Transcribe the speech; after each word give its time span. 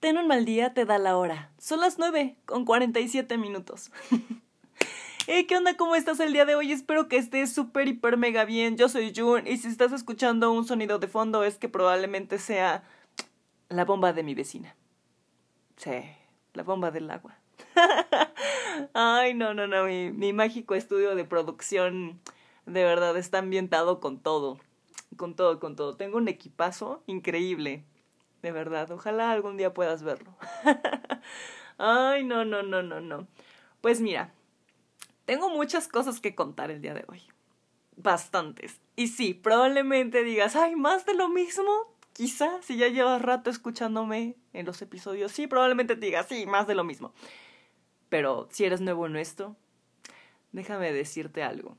Ten 0.00 0.16
un 0.16 0.28
mal 0.28 0.44
día, 0.44 0.74
te 0.74 0.84
da 0.84 0.96
la 0.98 1.16
hora. 1.16 1.50
Son 1.58 1.80
las 1.80 1.98
9 1.98 2.36
con 2.46 2.64
47 2.64 3.38
minutos. 3.38 3.90
Hey, 5.30 5.44
¿qué 5.44 5.58
onda? 5.58 5.76
¿Cómo 5.76 5.94
estás 5.94 6.20
el 6.20 6.32
día 6.32 6.46
de 6.46 6.54
hoy? 6.54 6.72
Espero 6.72 7.06
que 7.06 7.18
estés 7.18 7.52
súper, 7.52 7.86
hiper, 7.86 8.16
mega 8.16 8.46
bien. 8.46 8.78
Yo 8.78 8.88
soy 8.88 9.12
Jun 9.14 9.46
y 9.46 9.58
si 9.58 9.68
estás 9.68 9.92
escuchando 9.92 10.50
un 10.50 10.64
sonido 10.64 10.98
de 10.98 11.06
fondo 11.06 11.44
es 11.44 11.58
que 11.58 11.68
probablemente 11.68 12.38
sea 12.38 12.82
la 13.68 13.84
bomba 13.84 14.14
de 14.14 14.22
mi 14.22 14.34
vecina. 14.34 14.74
Sí, 15.76 16.00
la 16.54 16.62
bomba 16.62 16.90
del 16.90 17.10
agua. 17.10 17.36
Ay, 18.94 19.34
no, 19.34 19.52
no, 19.52 19.66
no, 19.66 19.84
mi, 19.84 20.12
mi 20.12 20.32
mágico 20.32 20.74
estudio 20.74 21.14
de 21.14 21.26
producción 21.26 22.18
de 22.64 22.84
verdad 22.84 23.14
está 23.18 23.40
ambientado 23.40 24.00
con 24.00 24.20
todo. 24.20 24.58
Con 25.18 25.36
todo, 25.36 25.60
con 25.60 25.76
todo. 25.76 25.94
Tengo 25.94 26.16
un 26.16 26.28
equipazo 26.28 27.02
increíble 27.06 27.84
de 28.42 28.52
verdad. 28.52 28.90
Ojalá 28.90 29.30
algún 29.30 29.56
día 29.56 29.74
puedas 29.74 30.02
verlo. 30.02 30.34
Ay, 31.78 32.24
no, 32.24 32.44
no, 32.44 32.62
no, 32.62 32.82
no, 32.82 33.00
no. 33.00 33.28
Pues 33.80 34.00
mira, 34.00 34.32
tengo 35.24 35.50
muchas 35.50 35.88
cosas 35.88 36.20
que 36.20 36.34
contar 36.34 36.70
el 36.70 36.80
día 36.80 36.94
de 36.94 37.04
hoy. 37.08 37.22
Bastantes. 37.96 38.80
Y 38.96 39.08
sí, 39.08 39.34
probablemente 39.34 40.24
digas, 40.24 40.56
ay, 40.56 40.76
más 40.76 41.06
de 41.06 41.14
lo 41.14 41.28
mismo. 41.28 41.94
Quizá, 42.12 42.60
si 42.62 42.76
ya 42.76 42.88
llevas 42.88 43.22
rato 43.22 43.50
escuchándome 43.50 44.36
en 44.52 44.66
los 44.66 44.82
episodios, 44.82 45.30
sí, 45.30 45.46
probablemente 45.46 45.94
te 45.94 46.06
digas, 46.06 46.26
sí, 46.28 46.46
más 46.46 46.66
de 46.66 46.74
lo 46.74 46.82
mismo. 46.82 47.12
Pero 48.08 48.48
si 48.50 48.64
eres 48.64 48.80
nuevo 48.80 49.06
en 49.06 49.16
esto, 49.16 49.56
déjame 50.52 50.92
decirte 50.92 51.42
algo. 51.42 51.76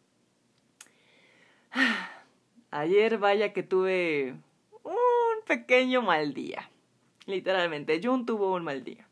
Ayer 2.71 3.18
vaya 3.18 3.52
que 3.52 3.63
tuve 3.63 4.35
pequeño 5.49 6.03
mal 6.03 6.34
día. 6.35 6.70
Literalmente, 7.26 7.99
Jun 8.02 8.26
tuvo 8.26 8.53
un 8.53 8.63
mal 8.63 8.84
día. 8.84 9.07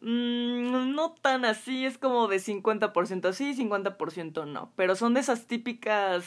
Mm, 0.00 0.94
no 0.94 1.12
tan 1.20 1.44
así, 1.44 1.84
es 1.84 1.98
como 1.98 2.28
de 2.28 2.38
50% 2.38 3.32
sí, 3.32 3.54
50% 3.54 4.46
no. 4.46 4.72
Pero 4.76 4.94
son 4.94 5.12
de 5.12 5.20
esas 5.20 5.46
típicas 5.48 6.24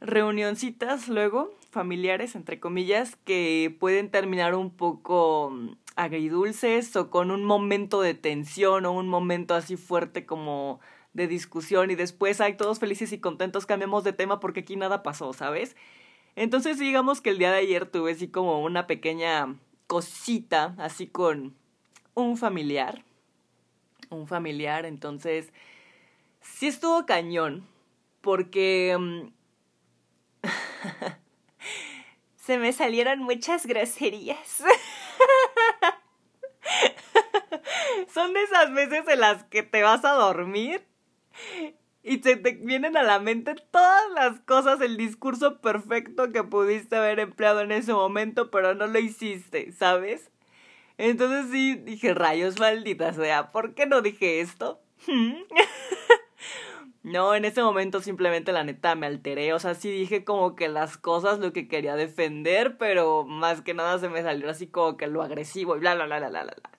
reunioncitas 0.00 1.08
luego, 1.08 1.50
familiares, 1.70 2.36
entre 2.36 2.60
comillas, 2.60 3.16
que 3.24 3.74
pueden 3.80 4.10
terminar 4.10 4.54
un 4.54 4.70
poco 4.70 5.50
mm, 5.50 5.70
agridulces 5.96 6.94
o 6.94 7.10
con 7.10 7.30
un 7.30 7.42
momento 7.42 8.02
de 8.02 8.12
tensión 8.12 8.84
o 8.84 8.92
un 8.92 9.08
momento 9.08 9.54
así 9.54 9.76
fuerte 9.76 10.26
como 10.26 10.78
de 11.14 11.26
discusión 11.26 11.90
y 11.90 11.94
después 11.94 12.42
hay 12.42 12.56
todos 12.58 12.80
felices 12.80 13.12
y 13.12 13.18
contentos, 13.18 13.64
cambiamos 13.64 14.04
de 14.04 14.12
tema 14.12 14.40
porque 14.40 14.60
aquí 14.60 14.76
nada 14.76 15.02
pasó, 15.02 15.32
¿sabes? 15.32 15.74
Entonces 16.36 16.78
digamos 16.78 17.20
que 17.20 17.30
el 17.30 17.38
día 17.38 17.52
de 17.52 17.58
ayer 17.58 17.86
tuve 17.86 18.12
así 18.12 18.28
como 18.28 18.62
una 18.62 18.86
pequeña 18.86 19.54
cosita, 19.86 20.74
así 20.78 21.06
con 21.06 21.56
un 22.14 22.36
familiar. 22.36 23.04
Un 24.10 24.26
familiar, 24.26 24.84
entonces 24.84 25.52
sí 26.40 26.66
estuvo 26.66 27.06
cañón, 27.06 27.66
porque 28.20 28.96
mm, 28.98 29.32
se 32.36 32.58
me 32.58 32.72
salieron 32.72 33.20
muchas 33.20 33.66
groserías. 33.66 34.64
Son 38.12 38.32
de 38.32 38.42
esas 38.42 38.72
veces 38.72 39.06
en 39.08 39.20
las 39.20 39.44
que 39.44 39.62
te 39.62 39.82
vas 39.82 40.04
a 40.04 40.12
dormir 40.12 40.86
y 42.04 42.18
se 42.18 42.36
te 42.36 42.52
vienen 42.52 42.98
a 42.98 43.02
la 43.02 43.18
mente 43.18 43.54
todas 43.70 44.02
las 44.14 44.38
cosas, 44.40 44.82
el 44.82 44.98
discurso 44.98 45.62
perfecto 45.62 46.30
que 46.32 46.44
pudiste 46.44 46.96
haber 46.96 47.18
empleado 47.18 47.62
en 47.62 47.72
ese 47.72 47.94
momento, 47.94 48.50
pero 48.50 48.74
no 48.74 48.86
lo 48.86 48.98
hiciste, 48.98 49.72
¿sabes? 49.72 50.30
Entonces 50.98 51.46
sí 51.50 51.76
dije, 51.76 52.12
rayos 52.12 52.60
malditas, 52.60 53.16
sea, 53.16 53.50
¿por 53.50 53.74
qué 53.74 53.86
no 53.86 54.02
dije 54.02 54.40
esto? 54.40 54.82
no, 57.02 57.34
en 57.34 57.46
ese 57.46 57.62
momento 57.62 58.02
simplemente 58.02 58.52
la 58.52 58.64
neta 58.64 58.94
me 58.96 59.06
alteré, 59.06 59.54
o 59.54 59.58
sea, 59.58 59.74
sí 59.74 59.90
dije 59.90 60.24
como 60.24 60.56
que 60.56 60.68
las 60.68 60.98
cosas, 60.98 61.38
lo 61.38 61.54
que 61.54 61.68
quería 61.68 61.96
defender, 61.96 62.76
pero 62.76 63.24
más 63.24 63.62
que 63.62 63.72
nada 63.72 63.98
se 63.98 64.10
me 64.10 64.22
salió 64.22 64.50
así 64.50 64.66
como 64.66 64.98
que 64.98 65.06
lo 65.06 65.22
agresivo 65.22 65.74
y 65.74 65.80
bla, 65.80 65.94
bla, 65.94 66.04
bla, 66.04 66.18
bla, 66.18 66.28
bla, 66.28 66.42
bla. 66.44 66.70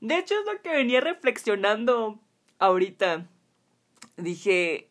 De 0.00 0.18
hecho 0.18 0.34
es 0.34 0.52
lo 0.52 0.60
que 0.62 0.70
venía 0.70 1.00
reflexionando 1.00 2.18
ahorita 2.58 3.28
dije, 4.16 4.88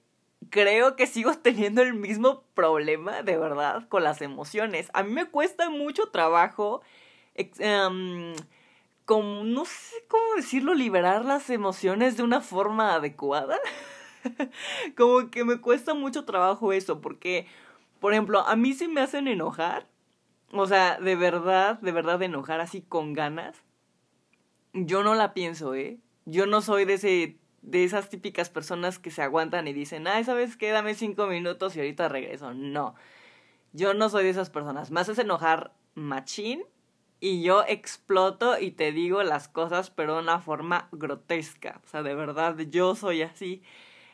creo 0.50 0.96
que 0.96 1.08
sigo 1.08 1.34
teniendo 1.36 1.82
el 1.82 1.94
mismo 1.94 2.44
problema, 2.54 3.22
de 3.24 3.38
verdad, 3.38 3.88
con 3.90 4.04
las 4.04 4.22
emociones. 4.22 4.90
A 4.94 5.04
mí 5.04 5.12
me 5.12 5.26
cuesta 5.26 5.70
mucho 5.70 6.08
trabajo, 6.08 6.82
em, 7.36 8.34
como, 9.06 9.44
no 9.44 9.66
sé 9.66 9.96
cómo 10.08 10.36
decirlo, 10.36 10.74
liberar 10.74 11.26
las 11.26 11.50
emociones 11.50 12.18
de 12.18 12.24
una 12.24 12.42
forma 12.42 12.96
adecuada. 12.96 13.58
como 14.98 15.30
que 15.30 15.44
me 15.44 15.60
cuesta 15.60 15.94
mucho 15.94 16.26
trabajo 16.26 16.74
eso, 16.74 17.02
porque, 17.02 17.48
por 18.00 18.14
ejemplo, 18.14 18.40
a 18.48 18.56
mí 18.56 18.74
sí 18.74 18.88
me 18.88 19.02
hacen 19.02 19.28
enojar. 19.28 19.88
O 20.52 20.68
sea, 20.68 21.00
de 21.00 21.16
verdad, 21.16 21.80
de 21.80 21.92
verdad 21.92 22.22
enojar 22.22 22.62
así 22.62 22.82
con 22.82 23.14
ganas. 23.14 23.58
Yo 24.74 25.04
no 25.04 25.16
la 25.16 25.34
pienso, 25.34 25.74
¿eh? 25.76 26.00
Yo 26.26 26.46
no 26.46 26.62
soy 26.62 26.86
de 26.86 26.94
ese 26.94 27.38
de 27.64 27.84
esas 27.84 28.10
típicas 28.10 28.50
personas 28.50 29.00
que 29.00 29.10
se 29.10 29.22
aguantan 29.22 29.68
y 29.68 29.74
dicen, 29.74 30.06
ay, 30.08 30.24
¿sabes 30.24 30.58
qué? 30.58 30.70
Dame 30.70 30.94
cinco 30.96 31.28
minutos 31.28 31.76
y 31.76 31.80
ahorita 31.80 32.10
regreso. 32.10 32.54
No, 32.54 32.94
yo 33.72 33.94
no 33.94 34.10
soy 34.10 34.26
de 34.26 34.30
esas 34.30 34.50
personas. 34.50 34.92
Me 34.92 35.00
haces 35.00 35.18
enojar 35.18 35.74
machín 35.96 36.64
y 37.20 37.42
yo 37.42 37.64
exploto 37.68 38.60
y 38.60 38.72
te 38.72 38.92
digo 38.92 39.24
las 39.24 39.48
cosas, 39.48 39.90
pero 39.90 40.16
de 40.16 40.24
una 40.24 40.40
forma 40.40 40.90
grotesca. 40.92 41.82
O 41.86 41.88
sea, 41.88 42.04
de 42.04 42.14
verdad, 42.16 42.58
yo 42.70 42.96
soy 42.96 43.22
así. 43.22 43.64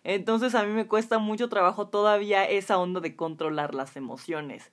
Entonces 0.03 0.55
a 0.55 0.63
mí 0.63 0.71
me 0.71 0.87
cuesta 0.87 1.17
mucho 1.17 1.49
trabajo 1.49 1.87
todavía 1.89 2.45
esa 2.47 2.77
onda 2.77 3.01
de 3.01 3.15
controlar 3.15 3.73
las 3.73 3.97
emociones. 3.97 4.71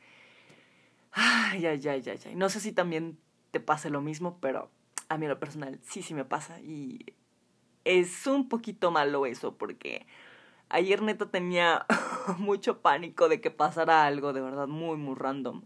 Ay, 1.13 1.65
ay, 1.65 1.81
ay, 1.89 2.03
ay, 2.07 2.21
ay. 2.27 2.35
No 2.37 2.51
sé 2.51 2.61
si 2.61 2.73
también 2.73 3.19
te 3.51 3.59
pase 3.59 3.89
lo 3.89 4.03
mismo, 4.03 4.39
pero 4.41 4.71
a 5.09 5.17
mí 5.17 5.27
lo 5.27 5.41
personal 5.41 5.81
sí, 5.83 6.03
sí 6.03 6.13
me 6.13 6.27
pasa. 6.27 6.61
Y 6.61 7.15
es 7.87 8.27
un 8.27 8.49
poquito 8.49 8.91
malo 8.91 9.27
eso, 9.27 9.55
porque 9.55 10.07
ayer 10.69 11.01
neta 11.03 11.31
tenía 11.31 11.87
mucho 12.39 12.81
pánico 12.81 13.29
de 13.29 13.41
que 13.41 13.51
pasara 13.51 14.05
algo 14.05 14.33
de 14.33 14.41
verdad 14.41 14.67
muy, 14.67 14.97
muy 14.97 15.15
random. 15.15 15.63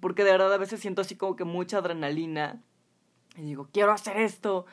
Porque 0.00 0.24
de 0.24 0.32
verdad 0.32 0.52
a 0.52 0.58
veces 0.58 0.80
siento 0.80 1.00
así 1.00 1.16
como 1.16 1.34
que 1.36 1.44
mucha 1.44 1.78
adrenalina. 1.78 2.62
Y 3.36 3.42
digo, 3.42 3.68
quiero 3.72 3.92
hacer 3.92 4.18
esto. 4.18 4.66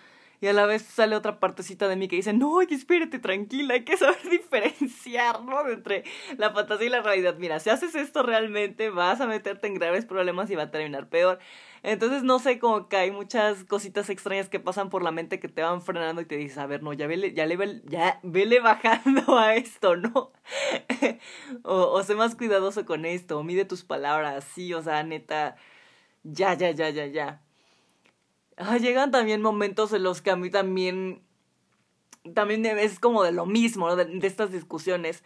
Y 0.43 0.47
a 0.47 0.51
la 0.51 0.65
vez 0.65 0.81
sale 0.81 1.15
otra 1.15 1.39
partecita 1.39 1.87
de 1.87 1.95
mí 1.95 2.09
que 2.09 2.17
dice, 2.17 2.33
no, 2.33 2.59
espérate, 2.59 3.17
tranquila, 3.17 3.75
hay 3.75 3.85
que 3.85 3.95
saber 3.95 4.17
diferenciar, 4.29 5.41
¿no? 5.41 5.69
Entre 5.69 6.03
la 6.37 6.51
fantasía 6.51 6.87
y 6.87 6.89
la 6.89 7.01
realidad. 7.01 7.35
Mira, 7.37 7.61
si 7.61 7.69
haces 7.69 7.95
esto 7.95 8.23
realmente 8.23 8.89
vas 8.89 9.21
a 9.21 9.25
meterte 9.25 9.67
en 9.67 9.75
graves 9.75 10.03
problemas 10.03 10.51
y 10.51 10.55
va 10.55 10.63
a 10.63 10.69
terminar 10.69 11.07
peor. 11.07 11.39
Entonces, 11.81 12.23
no 12.23 12.39
sé, 12.39 12.59
como 12.59 12.89
que 12.89 12.97
hay 12.97 13.09
muchas 13.09 13.63
cositas 13.63 14.09
extrañas 14.09 14.49
que 14.49 14.59
pasan 14.59 14.89
por 14.89 15.01
la 15.01 15.11
mente 15.11 15.39
que 15.39 15.47
te 15.47 15.61
van 15.61 15.81
frenando 15.81 16.21
y 16.21 16.25
te 16.25 16.35
dices, 16.35 16.57
a 16.57 16.65
ver, 16.65 16.83
no, 16.83 16.91
ya 16.91 17.07
vele, 17.07 17.33
ya 17.33 17.45
le, 17.45 17.81
ya 17.85 18.19
vele 18.21 18.59
bajando 18.59 19.37
a 19.39 19.55
esto, 19.55 19.95
¿no? 19.95 20.33
o, 21.63 21.73
o 21.93 22.03
sé 22.03 22.15
más 22.15 22.35
cuidadoso 22.35 22.85
con 22.85 23.05
esto, 23.05 23.39
o 23.39 23.43
mide 23.45 23.63
tus 23.63 23.85
palabras, 23.85 24.43
sí, 24.43 24.73
o 24.73 24.81
sea, 24.81 25.03
neta, 25.03 25.55
ya, 26.23 26.53
ya, 26.55 26.71
ya, 26.71 26.89
ya, 26.89 27.07
ya. 27.07 27.42
Llegan 28.79 29.11
también 29.11 29.41
momentos 29.41 29.93
en 29.93 30.03
los 30.03 30.21
que 30.21 30.31
a 30.31 30.35
mí 30.35 30.49
también, 30.49 31.21
también 32.33 32.65
es 32.65 32.99
como 32.99 33.23
de 33.23 33.31
lo 33.31 33.45
mismo, 33.45 33.87
¿no? 33.87 33.95
de 33.95 34.27
estas 34.27 34.51
discusiones 34.51 35.23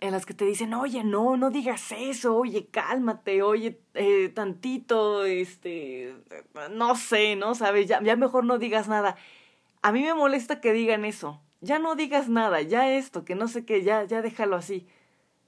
en 0.00 0.12
las 0.12 0.26
que 0.26 0.34
te 0.34 0.44
dicen, 0.44 0.74
oye, 0.74 1.04
no, 1.04 1.36
no 1.36 1.50
digas 1.50 1.92
eso, 1.92 2.36
oye, 2.36 2.66
cálmate, 2.66 3.42
oye, 3.42 3.80
eh, 3.94 4.28
tantito, 4.28 5.24
este, 5.24 6.14
no 6.72 6.96
sé, 6.96 7.36
¿no? 7.36 7.54
¿Sabes? 7.54 7.88
Ya, 7.88 8.02
ya 8.02 8.16
mejor 8.16 8.44
no 8.44 8.58
digas 8.58 8.88
nada. 8.88 9.16
A 9.82 9.92
mí 9.92 10.02
me 10.02 10.14
molesta 10.14 10.60
que 10.60 10.72
digan 10.72 11.04
eso. 11.04 11.40
Ya 11.60 11.78
no 11.78 11.94
digas 11.96 12.28
nada, 12.28 12.60
ya 12.60 12.92
esto, 12.92 13.24
que 13.24 13.34
no 13.34 13.48
sé 13.48 13.64
qué, 13.64 13.82
ya, 13.82 14.04
ya 14.04 14.20
déjalo 14.20 14.56
así. 14.56 14.86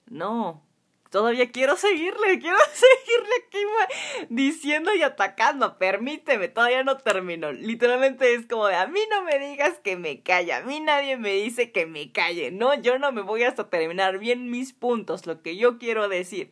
No, 0.08 0.62
todavía 1.10 1.50
quiero 1.50 1.76
seguirle, 1.76 2.38
quiero 2.38 2.58
seguirle 2.72 3.34
aquí 3.46 4.26
diciendo 4.28 4.94
y 4.94 5.02
atacando, 5.02 5.78
permíteme, 5.78 6.48
todavía 6.48 6.82
no 6.84 6.98
termino. 6.98 7.52
Literalmente 7.52 8.34
es 8.34 8.46
como 8.46 8.66
de, 8.66 8.76
a 8.76 8.86
mí 8.86 9.00
no 9.10 9.22
me 9.22 9.38
digas 9.38 9.78
que 9.82 9.96
me 9.96 10.22
calle, 10.22 10.52
a 10.52 10.62
mí 10.62 10.80
nadie 10.80 11.16
me 11.16 11.32
dice 11.32 11.72
que 11.72 11.86
me 11.86 12.12
calle, 12.12 12.50
no, 12.50 12.74
yo 12.74 12.98
no 12.98 13.12
me 13.12 13.22
voy 13.22 13.42
hasta 13.44 13.70
terminar 13.70 14.18
bien 14.18 14.50
mis 14.50 14.72
puntos, 14.72 15.26
lo 15.26 15.42
que 15.42 15.56
yo 15.56 15.78
quiero 15.78 16.08
decir. 16.08 16.50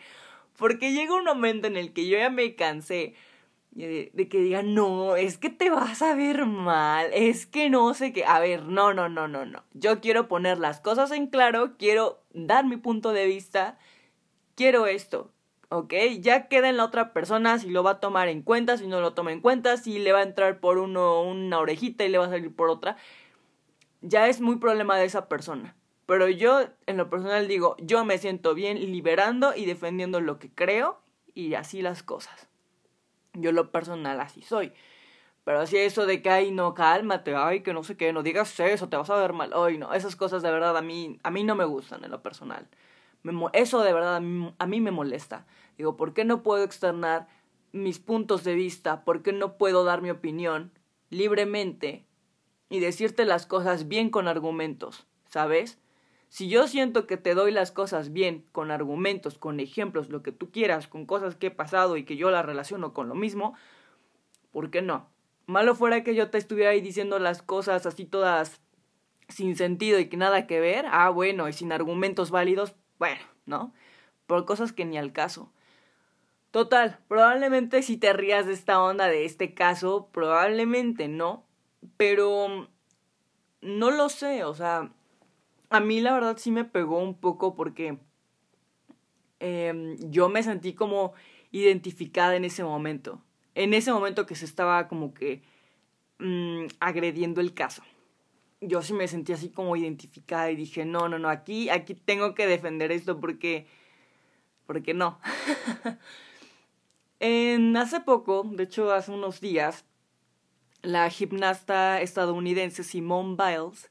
Porque 0.57 0.93
llega 0.93 1.15
un 1.15 1.25
momento 1.25 1.67
en 1.67 1.77
el 1.77 1.93
que 1.93 2.09
yo 2.09 2.17
ya 2.17 2.31
me 2.31 2.55
cansé 2.55 3.15
de, 3.73 4.29
que 4.31 4.39
digan, 4.41 4.75
no, 4.75 5.17
es 5.17 5.37
que 5.37 5.51
te 5.51 5.69
vas 5.69 6.01
a 6.01 6.15
ver 6.15 6.47
mal, 6.47 7.11
es 7.13 7.47
que 7.47 7.69
no 7.69 7.93
sé 7.93 8.13
qué. 8.13 8.25
A 8.25 8.41
ver, 8.41 8.65
no, 8.65 8.95
no, 8.95 9.09
no, 9.09 9.29
no, 9.29 9.45
no. 9.45 9.65
Yo 9.75 10.01
quiero 10.01 10.29
poner 10.29 10.59
las 10.59 10.81
cosas 10.81 11.11
en 11.11 11.27
claro, 11.27 11.77
quiero 11.79 12.23
dar 12.33 12.65
mi 12.65 12.79
punto 12.79 13.13
de 13.13 13.27
vista 13.27 13.79
quiero 14.57 14.87
esto. 14.87 15.31
¿ok? 15.69 15.93
Ya 16.21 16.49
queda 16.49 16.69
en 16.69 16.77
la 16.77 16.85
otra 16.85 17.13
persona 17.13 17.59
si 17.59 17.71
lo 17.71 17.83
va 17.83 17.93
a 17.93 18.01
tomar 18.01 18.29
en 18.29 18.43
cuenta, 18.43 18.77
si 18.77 18.87
no 18.87 19.01
lo 19.01 19.15
toma 19.15 19.33
en 19.33 19.41
cuenta, 19.41 19.77
si 19.77 19.99
le 19.99 20.13
va 20.13 20.21
a 20.21 20.25
entrar 20.25 20.61
por 20.61 20.79
uno 20.79 21.23
una 21.23 21.59
orejita 21.59 22.05
y 22.05 22.09
le 22.09 22.19
va 22.19 22.27
a 22.27 22.31
salir 22.31 22.55
por 22.55 22.71
otra. 22.71 22.97
Ya 24.03 24.29
es 24.29 24.41
muy 24.41 24.57
problema 24.57 24.97
de 24.97 25.05
esa 25.05 25.29
persona. 25.29 25.75
Pero 26.07 26.29
yo, 26.29 26.69
en 26.87 26.97
lo 26.97 27.11
personal, 27.11 27.49
digo, 27.49 27.77
yo 27.81 28.05
me 28.05 28.19
siento 28.19 28.55
bien 28.55 28.79
liberando 28.79 29.55
y 29.57 29.65
defendiendo 29.65 30.21
lo 30.21 30.39
que 30.39 30.51
creo 30.51 31.01
y 31.35 31.55
así 31.55 31.83
las 31.83 32.05
cosas. 32.05 32.49
Yo 33.33 33.51
lo 33.51 33.73
personal 33.73 34.21
así 34.21 34.43
soy. 34.43 34.73
Pero 35.45 35.61
así 35.61 35.77
eso 35.77 36.07
de 36.07 36.23
que, 36.23 36.31
ay, 36.31 36.53
no, 36.53 36.75
cálmate, 36.75 37.35
ay, 37.35 37.63
que 37.63 37.73
no 37.73 37.83
sé 37.83 37.97
qué, 37.97 38.13
no 38.13 38.23
digas 38.23 38.59
eso, 38.61 38.89
te 38.89 38.97
vas 38.97 39.11
a 39.11 39.17
ver 39.17 39.33
mal. 39.33 39.53
Ay, 39.55 39.79
no, 39.79 39.93
esas 39.95 40.15
cosas 40.15 40.43
de 40.43 40.51
verdad 40.51 40.77
a 40.77 40.83
mí, 40.83 41.19
a 41.25 41.31
mí 41.31 41.43
no 41.43 41.57
me 41.57 41.65
gustan 41.65 42.05
en 42.05 42.11
lo 42.11 42.23
personal. 42.23 42.69
Eso 43.53 43.83
de 43.83 43.93
verdad 43.93 44.17
a 44.17 44.67
mí, 44.67 44.81
me 44.81 44.91
molesta. 44.91 45.47
Digo, 45.77 45.97
¿por 45.97 46.15
qué 46.15 46.25
no 46.25 46.43
puedo 46.43 46.65
externar 46.65 47.29
mis 47.73 47.99
puntos 47.99 48.45
de 48.45 48.55
vista? 48.55 49.05
¿Por 49.05 49.23
qué 49.23 49.33
no 49.33 49.57
puedo 49.59 49.85
dar 49.85 50.03
mi 50.03 50.11
opinión 50.11 50.73
libremente 51.11 52.05
y 52.69 52.81
decirte 52.81 53.25
las 53.25 53.47
cosas 53.47 53.89
bien 53.89 54.11
con 54.11 54.29
argumentos? 54.29 55.07
¿Sabes? 55.29 55.79
Si 56.29 56.49
yo 56.49 56.67
siento 56.67 57.07
que 57.07 57.17
te 57.17 57.35
doy 57.35 57.53
las 57.53 57.71
cosas 57.71 58.13
bien, 58.13 58.45
con 58.53 58.71
argumentos, 58.71 59.39
con 59.39 59.61
ejemplos, 59.61 60.11
lo 60.11 60.23
que 60.23 60.33
tú 60.33 60.51
quieras, 60.51 60.89
con 60.89 61.07
cosas 61.07 61.37
que 61.37 61.49
he 61.49 61.51
pasado 61.51 61.97
y 61.97 62.05
que 62.05 62.17
yo 62.17 62.31
las 62.31 62.45
relaciono 62.45 62.93
con 62.93 63.09
lo 63.09 63.15
mismo, 63.15 63.55
¿por 64.51 64.71
qué 64.71 64.83
no? 64.83 65.09
Malo 65.47 65.75
fuera 65.75 66.03
que 66.03 66.15
yo 66.15 66.31
te 66.31 66.39
estuviera 66.39 66.71
ahí 66.71 66.81
diciendo 66.81 67.19
las 67.21 67.43
cosas 67.43 67.87
así 67.87 68.05
todas 68.05 68.61
sin 69.29 69.57
sentido 69.57 69.99
y 69.99 70.09
que 70.09 70.17
nada 70.17 70.47
que 70.47 70.61
ver. 70.61 70.87
Ah, 70.91 71.11
bueno, 71.11 71.49
y 71.49 71.53
sin 71.53 71.73
argumentos 71.73 72.31
válidos, 72.31 72.75
bueno, 72.99 73.23
¿no? 73.47 73.73
Por 74.27 74.45
cosas 74.45 74.73
que 74.73 74.85
ni 74.85 74.99
al 74.99 75.13
caso. 75.13 75.51
Total, 76.51 76.99
probablemente 77.09 77.83
si 77.83 77.97
te 77.97 78.13
rías 78.13 78.47
de 78.47 78.53
esta 78.53 78.83
onda, 78.83 79.09
de 79.09 79.25
este 79.25 79.55
caso, 79.55 80.09
probablemente 80.13 81.09
no. 81.09 81.45
Pero 81.97 82.69
no 83.61 83.91
lo 83.91 84.09
sé, 84.09 84.45
o 84.45 84.55
sea, 84.55 84.91
a 85.71 85.81
mí 85.81 86.01
la 86.01 86.15
verdad 86.15 86.37
sí 86.39 86.51
me 86.51 86.65
pegó 86.65 86.99
un 86.99 87.15
poco 87.15 87.55
porque 87.55 87.99
em, 89.41 89.97
yo 90.11 90.29
me 90.29 90.43
sentí 90.43 90.73
como 90.73 91.13
identificada 91.51 92.37
en 92.37 92.45
ese 92.45 92.65
momento. 92.65 93.23
En 93.55 93.75
ese 93.75 93.93
momento 93.93 94.27
que 94.27 94.35
se 94.35 94.45
estaba 94.45 94.89
como 94.89 95.15
que 95.15 95.43
mm, 96.19 96.67
agrediendo 96.81 97.41
el 97.41 97.55
caso. 97.55 97.83
Yo 98.61 98.83
sí 98.83 98.93
me 98.95 99.09
sentí 99.09 99.33
así 99.33 99.51
como 99.51 99.77
identificada 99.77 100.51
y 100.51 100.57
dije, 100.57 100.85
no, 100.85 101.09
no, 101.09 101.19
no, 101.19 101.29
aquí, 101.29 101.69
aquí 101.69 101.95
tengo 101.95 102.35
que 102.35 102.47
defender 102.47 102.91
esto 102.91 103.21
porque, 103.21 103.67
porque 104.67 104.95
no. 104.95 105.19
en 107.21 107.77
hace 107.77 108.01
poco, 108.01 108.45
de 108.51 108.65
hecho 108.65 108.93
hace 108.93 109.13
unos 109.13 109.41
días, 109.41 109.85
la 110.83 111.11
gimnasta 111.11 112.01
estadounidense 112.01 112.83
Simone 112.83 113.37
Biles 113.37 113.91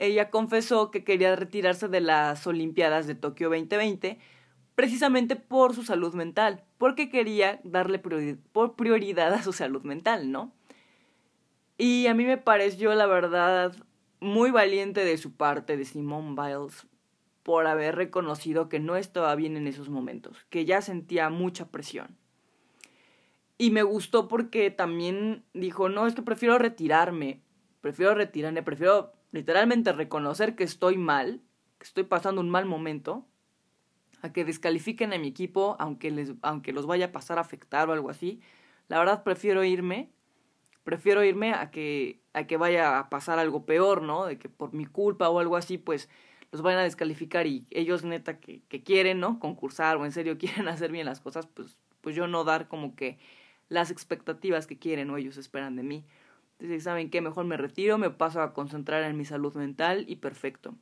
ella 0.00 0.30
confesó 0.30 0.90
que 0.90 1.04
quería 1.04 1.36
retirarse 1.36 1.86
de 1.86 2.00
las 2.00 2.46
Olimpiadas 2.46 3.06
de 3.06 3.14
Tokio 3.14 3.50
2020 3.50 4.18
precisamente 4.74 5.36
por 5.36 5.74
su 5.74 5.82
salud 5.82 6.14
mental, 6.14 6.64
porque 6.78 7.10
quería 7.10 7.60
darle 7.64 7.98
prioridad 7.98 9.34
a 9.34 9.42
su 9.42 9.52
salud 9.52 9.82
mental, 9.82 10.32
¿no? 10.32 10.54
Y 11.80 12.08
a 12.08 12.14
mí 12.14 12.26
me 12.26 12.36
pareció, 12.36 12.94
la 12.94 13.06
verdad, 13.06 13.74
muy 14.20 14.50
valiente 14.50 15.02
de 15.02 15.16
su 15.16 15.32
parte, 15.32 15.78
de 15.78 15.86
Simone 15.86 16.36
Biles, 16.36 16.86
por 17.42 17.66
haber 17.66 17.96
reconocido 17.96 18.68
que 18.68 18.78
no 18.78 18.96
estaba 18.96 19.34
bien 19.34 19.56
en 19.56 19.66
esos 19.66 19.88
momentos, 19.88 20.36
que 20.50 20.66
ya 20.66 20.82
sentía 20.82 21.30
mucha 21.30 21.70
presión. 21.70 22.18
Y 23.56 23.70
me 23.70 23.82
gustó 23.82 24.28
porque 24.28 24.70
también 24.70 25.42
dijo, 25.54 25.88
no, 25.88 26.06
es 26.06 26.14
que 26.14 26.20
prefiero 26.20 26.58
retirarme, 26.58 27.40
prefiero 27.80 28.14
retirarme, 28.14 28.62
prefiero 28.62 29.14
literalmente 29.32 29.92
reconocer 29.92 30.56
que 30.56 30.64
estoy 30.64 30.98
mal, 30.98 31.40
que 31.78 31.86
estoy 31.86 32.04
pasando 32.04 32.42
un 32.42 32.50
mal 32.50 32.66
momento, 32.66 33.24
a 34.20 34.34
que 34.34 34.44
descalifiquen 34.44 35.14
a 35.14 35.18
mi 35.18 35.28
equipo, 35.28 35.76
aunque, 35.78 36.10
les, 36.10 36.34
aunque 36.42 36.74
los 36.74 36.84
vaya 36.84 37.06
a 37.06 37.12
pasar 37.12 37.38
a 37.38 37.40
afectar 37.40 37.88
o 37.88 37.94
algo 37.94 38.10
así. 38.10 38.42
La 38.88 38.98
verdad 38.98 39.24
prefiero 39.24 39.64
irme, 39.64 40.10
prefiero 40.84 41.24
irme 41.24 41.52
a 41.52 41.70
que, 41.70 42.20
a 42.32 42.46
que 42.46 42.56
vaya 42.56 42.98
a 42.98 43.10
pasar 43.10 43.38
algo 43.38 43.64
peor, 43.64 44.02
¿no? 44.02 44.26
De 44.26 44.38
que 44.38 44.48
por 44.48 44.72
mi 44.72 44.86
culpa 44.86 45.28
o 45.28 45.38
algo 45.38 45.56
así, 45.56 45.78
pues 45.78 46.08
los 46.52 46.62
vayan 46.62 46.80
a 46.80 46.84
descalificar 46.84 47.46
y 47.46 47.66
ellos 47.70 48.04
neta 48.04 48.40
que, 48.40 48.62
que 48.68 48.82
quieren, 48.82 49.20
¿no? 49.20 49.38
Concursar 49.38 49.96
o 49.96 50.04
en 50.04 50.12
serio 50.12 50.38
quieren 50.38 50.68
hacer 50.68 50.90
bien 50.92 51.06
las 51.06 51.20
cosas, 51.20 51.46
pues, 51.46 51.76
pues 52.00 52.16
yo 52.16 52.26
no 52.26 52.44
dar 52.44 52.68
como 52.68 52.94
que 52.96 53.18
las 53.68 53.90
expectativas 53.90 54.66
que 54.66 54.78
quieren 54.78 55.10
o 55.10 55.16
ellos 55.16 55.36
esperan 55.36 55.76
de 55.76 55.82
mí. 55.82 56.04
Entonces, 56.58 56.84
¿saben 56.84 57.08
qué? 57.08 57.20
Mejor 57.22 57.46
me 57.46 57.56
retiro, 57.56 57.96
me 57.96 58.10
paso 58.10 58.42
a 58.42 58.52
concentrar 58.52 59.02
en 59.04 59.16
mi 59.16 59.24
salud 59.24 59.54
mental 59.54 60.04
y 60.08 60.16
perfecto. 60.16 60.74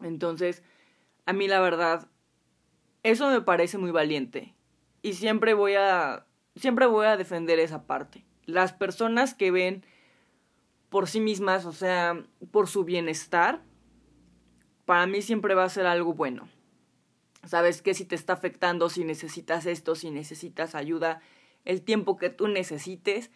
Entonces, 0.00 0.62
a 1.26 1.32
mí 1.32 1.48
la 1.48 1.60
verdad, 1.60 2.08
eso 3.02 3.28
me 3.28 3.42
parece 3.42 3.76
muy 3.76 3.90
valiente. 3.90 4.54
Y 5.02 5.14
siempre 5.14 5.52
voy 5.52 5.74
a, 5.74 6.26
siempre 6.56 6.86
voy 6.86 7.06
a 7.06 7.16
defender 7.16 7.58
esa 7.58 7.86
parte. 7.86 8.24
Las 8.46 8.72
personas 8.72 9.34
que 9.34 9.50
ven 9.50 9.84
por 10.88 11.08
sí 11.08 11.20
mismas, 11.20 11.64
o 11.64 11.72
sea, 11.72 12.24
por 12.50 12.68
su 12.68 12.84
bienestar, 12.84 13.62
para 14.84 15.06
mí 15.06 15.22
siempre 15.22 15.54
va 15.54 15.64
a 15.64 15.68
ser 15.68 15.86
algo 15.86 16.14
bueno. 16.14 16.48
Sabes 17.44 17.80
que 17.80 17.94
si 17.94 18.04
te 18.04 18.16
está 18.16 18.34
afectando, 18.34 18.90
si 18.90 19.04
necesitas 19.04 19.64
esto, 19.66 19.94
si 19.94 20.10
necesitas 20.10 20.74
ayuda, 20.74 21.22
el 21.64 21.82
tiempo 21.82 22.16
que 22.16 22.28
tú 22.28 22.48
necesites, 22.48 23.30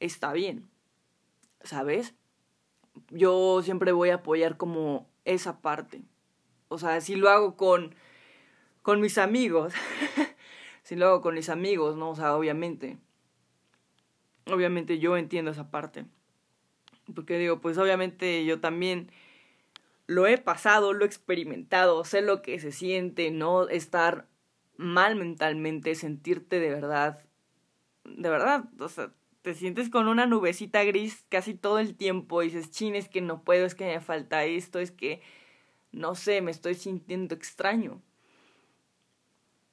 está 0.00 0.32
bien, 0.32 0.68
¿sabes? 1.62 2.14
Yo 3.10 3.62
siempre 3.62 3.92
voy 3.92 4.10
a 4.10 4.16
apoyar 4.16 4.56
como 4.56 5.08
esa 5.24 5.60
parte. 5.60 6.02
O 6.68 6.78
sea, 6.78 7.00
si 7.00 7.16
lo 7.16 7.30
hago 7.30 7.56
con, 7.56 7.94
con 8.82 9.00
mis 9.00 9.18
amigos, 9.18 9.72
si 10.82 10.94
lo 10.94 11.06
hago 11.06 11.20
con 11.22 11.34
mis 11.34 11.48
amigos, 11.48 11.96
¿no? 11.96 12.10
O 12.10 12.14
sea, 12.14 12.36
obviamente. 12.36 12.98
Obviamente 14.46 14.98
yo 14.98 15.16
entiendo 15.16 15.50
esa 15.50 15.70
parte. 15.70 16.06
Porque 17.14 17.38
digo, 17.38 17.60
pues 17.60 17.78
obviamente 17.78 18.44
yo 18.44 18.60
también 18.60 19.10
lo 20.06 20.26
he 20.26 20.38
pasado, 20.38 20.92
lo 20.92 21.04
he 21.04 21.08
experimentado, 21.08 22.04
sé 22.04 22.22
lo 22.22 22.42
que 22.42 22.58
se 22.60 22.72
siente, 22.72 23.30
¿no? 23.30 23.68
Estar 23.68 24.28
mal 24.76 25.16
mentalmente, 25.16 25.94
sentirte 25.94 26.60
de 26.60 26.70
verdad, 26.70 27.24
de 28.04 28.28
verdad, 28.28 28.64
o 28.78 28.88
sea, 28.88 29.12
te 29.42 29.54
sientes 29.54 29.90
con 29.90 30.08
una 30.08 30.26
nubecita 30.26 30.84
gris 30.84 31.24
casi 31.28 31.54
todo 31.54 31.78
el 31.78 31.96
tiempo 31.96 32.42
y 32.42 32.46
dices, 32.46 32.70
chin, 32.70 32.94
es 32.94 33.08
que 33.08 33.20
no 33.20 33.42
puedo, 33.42 33.64
es 33.66 33.74
que 33.74 33.86
me 33.86 34.00
falta 34.00 34.44
esto, 34.44 34.78
es 34.80 34.90
que, 34.90 35.22
no 35.92 36.14
sé, 36.14 36.42
me 36.42 36.50
estoy 36.50 36.74
sintiendo 36.74 37.34
extraño. 37.34 38.02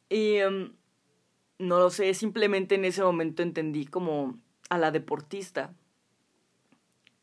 Y 0.10 0.36
em, 0.36 0.74
no 1.60 1.80
lo 1.80 1.90
sé, 1.90 2.14
simplemente 2.14 2.76
en 2.76 2.86
ese 2.86 3.02
momento 3.04 3.42
entendí 3.44 3.86
como 3.86 4.40
a 4.70 4.78
la 4.78 4.92
deportista. 4.92 5.74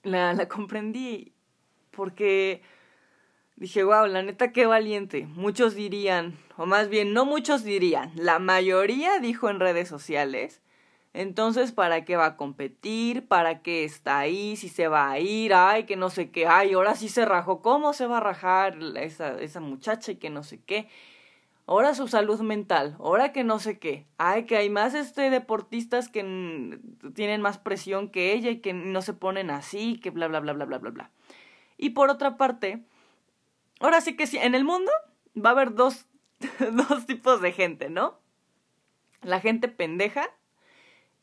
La, 0.02 0.32
la 0.32 0.48
comprendí 0.48 1.32
porque 1.90 2.62
dije, 3.56 3.84
wow, 3.84 4.06
la 4.06 4.22
neta 4.22 4.52
qué 4.52 4.66
valiente. 4.66 5.26
Muchos 5.26 5.74
dirían, 5.74 6.36
o 6.56 6.66
más 6.66 6.88
bien 6.88 7.12
no 7.12 7.24
muchos 7.24 7.64
dirían, 7.64 8.12
la 8.14 8.38
mayoría 8.38 9.18
dijo 9.18 9.50
en 9.50 9.60
redes 9.60 9.88
sociales 9.88 10.60
entonces, 11.12 11.72
¿para 11.72 12.04
qué 12.04 12.16
va 12.16 12.26
a 12.26 12.36
competir? 12.36 13.26
¿Para 13.26 13.62
qué 13.62 13.84
está 13.84 14.20
ahí? 14.20 14.56
Si 14.56 14.68
se 14.68 14.86
va 14.86 15.10
a 15.10 15.18
ir, 15.18 15.52
ay, 15.54 15.84
que 15.84 15.96
no 15.96 16.08
sé 16.08 16.30
qué, 16.30 16.46
ay, 16.46 16.74
ahora 16.74 16.94
sí 16.94 17.08
se 17.08 17.24
rajó, 17.24 17.62
¿cómo 17.62 17.92
se 17.92 18.06
va 18.06 18.18
a 18.18 18.20
rajar 18.20 18.78
esa, 18.96 19.40
esa 19.40 19.60
muchacha 19.60 20.12
y 20.12 20.16
que 20.16 20.30
no 20.30 20.44
sé 20.44 20.60
qué? 20.64 20.88
Ahora 21.70 21.94
su 21.94 22.08
salud 22.08 22.40
mental, 22.40 22.96
ahora 22.98 23.32
que 23.32 23.44
no 23.44 23.60
sé 23.60 23.78
qué, 23.78 24.04
ay, 24.18 24.44
que 24.44 24.56
hay 24.56 24.68
más 24.68 24.92
este 24.92 25.30
deportistas 25.30 26.08
que 26.08 26.80
tienen 27.14 27.40
más 27.40 27.58
presión 27.58 28.08
que 28.08 28.32
ella 28.32 28.50
y 28.50 28.58
que 28.58 28.72
no 28.72 29.02
se 29.02 29.14
ponen 29.14 29.50
así, 29.50 30.00
que 30.00 30.10
bla, 30.10 30.26
bla, 30.26 30.40
bla, 30.40 30.52
bla, 30.52 30.64
bla, 30.64 30.78
bla, 30.78 30.90
bla. 30.90 31.10
Y 31.76 31.90
por 31.90 32.10
otra 32.10 32.36
parte, 32.36 32.82
ahora 33.78 34.00
sí 34.00 34.16
que 34.16 34.26
sí, 34.26 34.36
en 34.36 34.56
el 34.56 34.64
mundo 34.64 34.90
va 35.36 35.50
a 35.50 35.52
haber 35.52 35.76
dos, 35.76 36.06
dos 36.72 37.06
tipos 37.06 37.40
de 37.40 37.52
gente, 37.52 37.88
¿no? 37.88 38.18
La 39.22 39.38
gente 39.38 39.68
pendeja 39.68 40.28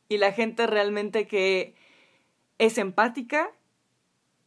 y 0.07 0.17
la 0.17 0.31
gente 0.31 0.65
realmente 0.65 1.27
que 1.27 1.75
es 2.57 2.77
empática, 2.77 3.51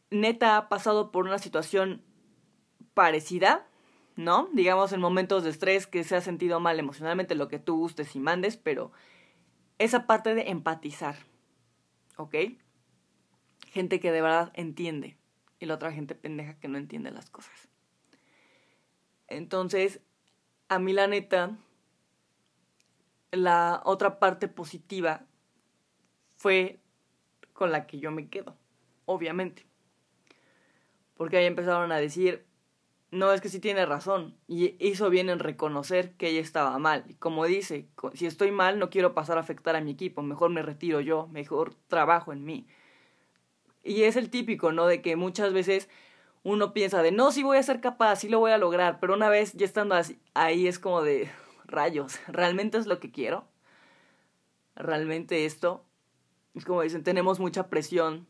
neta 0.09 0.57
ha 0.57 0.67
pasado 0.67 1.11
por 1.11 1.27
una 1.27 1.37
situación 1.37 2.01
parecida, 2.95 3.67
¿no? 4.21 4.49
Digamos 4.53 4.93
en 4.93 5.01
momentos 5.01 5.43
de 5.43 5.49
estrés 5.49 5.87
que 5.87 6.03
se 6.03 6.15
ha 6.15 6.21
sentido 6.21 6.59
mal 6.59 6.79
emocionalmente, 6.79 7.35
lo 7.35 7.47
que 7.47 7.59
tú 7.59 7.77
gustes 7.77 8.15
y 8.15 8.19
mandes, 8.19 8.55
pero 8.55 8.91
esa 9.79 10.05
parte 10.05 10.35
de 10.35 10.49
empatizar, 10.49 11.15
¿ok? 12.17 12.35
Gente 13.67 13.99
que 13.99 14.11
de 14.11 14.21
verdad 14.21 14.51
entiende 14.53 15.17
y 15.59 15.65
la 15.65 15.75
otra 15.75 15.91
gente 15.91 16.15
pendeja 16.15 16.59
que 16.59 16.67
no 16.67 16.77
entiende 16.77 17.11
las 17.11 17.29
cosas. 17.29 17.69
Entonces, 19.27 20.01
a 20.69 20.77
mí 20.77 20.93
la 20.93 21.07
neta, 21.07 21.57
la 23.31 23.81
otra 23.85 24.19
parte 24.19 24.47
positiva 24.47 25.25
fue 26.35 26.79
con 27.53 27.71
la 27.71 27.87
que 27.87 27.99
yo 27.99 28.11
me 28.11 28.27
quedo, 28.27 28.57
obviamente. 29.05 29.65
Porque 31.15 31.37
ahí 31.37 31.45
empezaron 31.45 31.91
a 31.91 31.97
decir, 31.97 32.45
no, 33.11 33.33
es 33.33 33.41
que 33.41 33.49
sí 33.49 33.59
tiene 33.59 33.85
razón. 33.85 34.37
Y 34.47 34.75
hizo 34.79 35.09
bien 35.09 35.29
en 35.29 35.39
reconocer 35.39 36.13
que 36.15 36.29
ella 36.29 36.39
estaba 36.39 36.77
mal. 36.79 37.03
Como 37.19 37.45
dice, 37.45 37.89
si 38.13 38.25
estoy 38.25 38.51
mal, 38.51 38.79
no 38.79 38.89
quiero 38.89 39.13
pasar 39.13 39.37
a 39.37 39.41
afectar 39.41 39.75
a 39.75 39.81
mi 39.81 39.91
equipo. 39.91 40.21
Mejor 40.21 40.49
me 40.49 40.61
retiro 40.61 41.01
yo, 41.01 41.27
mejor 41.27 41.75
trabajo 41.87 42.31
en 42.31 42.45
mí. 42.45 42.67
Y 43.83 44.03
es 44.03 44.15
el 44.15 44.29
típico, 44.29 44.71
¿no? 44.71 44.87
De 44.87 45.01
que 45.01 45.17
muchas 45.17 45.51
veces 45.51 45.89
uno 46.43 46.73
piensa 46.73 47.03
de, 47.03 47.11
no, 47.11 47.31
sí 47.31 47.43
voy 47.43 47.57
a 47.57 47.63
ser 47.63 47.81
capaz, 47.81 48.17
sí 48.17 48.29
lo 48.29 48.39
voy 48.39 48.51
a 48.51 48.57
lograr. 48.57 48.99
Pero 49.01 49.13
una 49.13 49.29
vez 49.29 49.53
ya 49.53 49.65
estando 49.65 49.95
así, 49.95 50.19
ahí 50.33 50.67
es 50.67 50.79
como 50.79 51.01
de, 51.01 51.29
rayos, 51.65 52.19
¿realmente 52.27 52.77
es 52.77 52.87
lo 52.87 52.99
que 52.99 53.11
quiero? 53.11 53.45
¿Realmente 54.75 55.45
esto? 55.45 55.85
Es 56.55 56.63
como 56.63 56.81
dicen, 56.81 57.03
tenemos 57.03 57.39
mucha 57.39 57.69
presión 57.69 58.27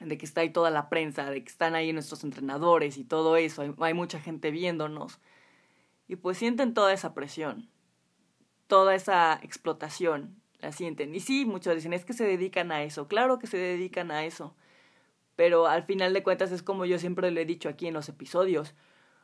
de 0.00 0.16
que 0.16 0.24
está 0.24 0.40
ahí 0.40 0.50
toda 0.50 0.70
la 0.70 0.88
prensa, 0.88 1.30
de 1.30 1.42
que 1.42 1.48
están 1.48 1.74
ahí 1.74 1.92
nuestros 1.92 2.24
entrenadores 2.24 2.96
y 2.96 3.04
todo 3.04 3.36
eso, 3.36 3.74
hay, 3.78 3.94
mucha 3.94 4.18
gente 4.18 4.50
viéndonos. 4.50 5.20
Y 6.08 6.16
pues 6.16 6.38
sienten 6.38 6.74
toda 6.74 6.92
esa 6.92 7.14
presión, 7.14 7.68
toda 8.66 8.94
esa 8.94 9.38
explotación, 9.42 10.40
la 10.60 10.72
sienten. 10.72 11.14
Y 11.14 11.20
sí, 11.20 11.44
muchos 11.44 11.74
dicen, 11.74 11.92
es 11.92 12.04
que 12.04 12.14
se 12.14 12.24
dedican 12.24 12.72
a 12.72 12.82
eso, 12.82 13.08
claro 13.08 13.38
que 13.38 13.46
se 13.46 13.58
dedican 13.58 14.10
a 14.10 14.24
eso. 14.24 14.54
Pero 15.36 15.66
al 15.66 15.84
final 15.84 16.12
de 16.12 16.22
cuentas 16.22 16.50
es 16.50 16.62
como 16.62 16.84
yo 16.84 16.98
siempre 16.98 17.30
le 17.30 17.42
he 17.42 17.46
dicho 17.46 17.68
aquí 17.68 17.86
en 17.86 17.94
los 17.94 18.08
episodios. 18.08 18.74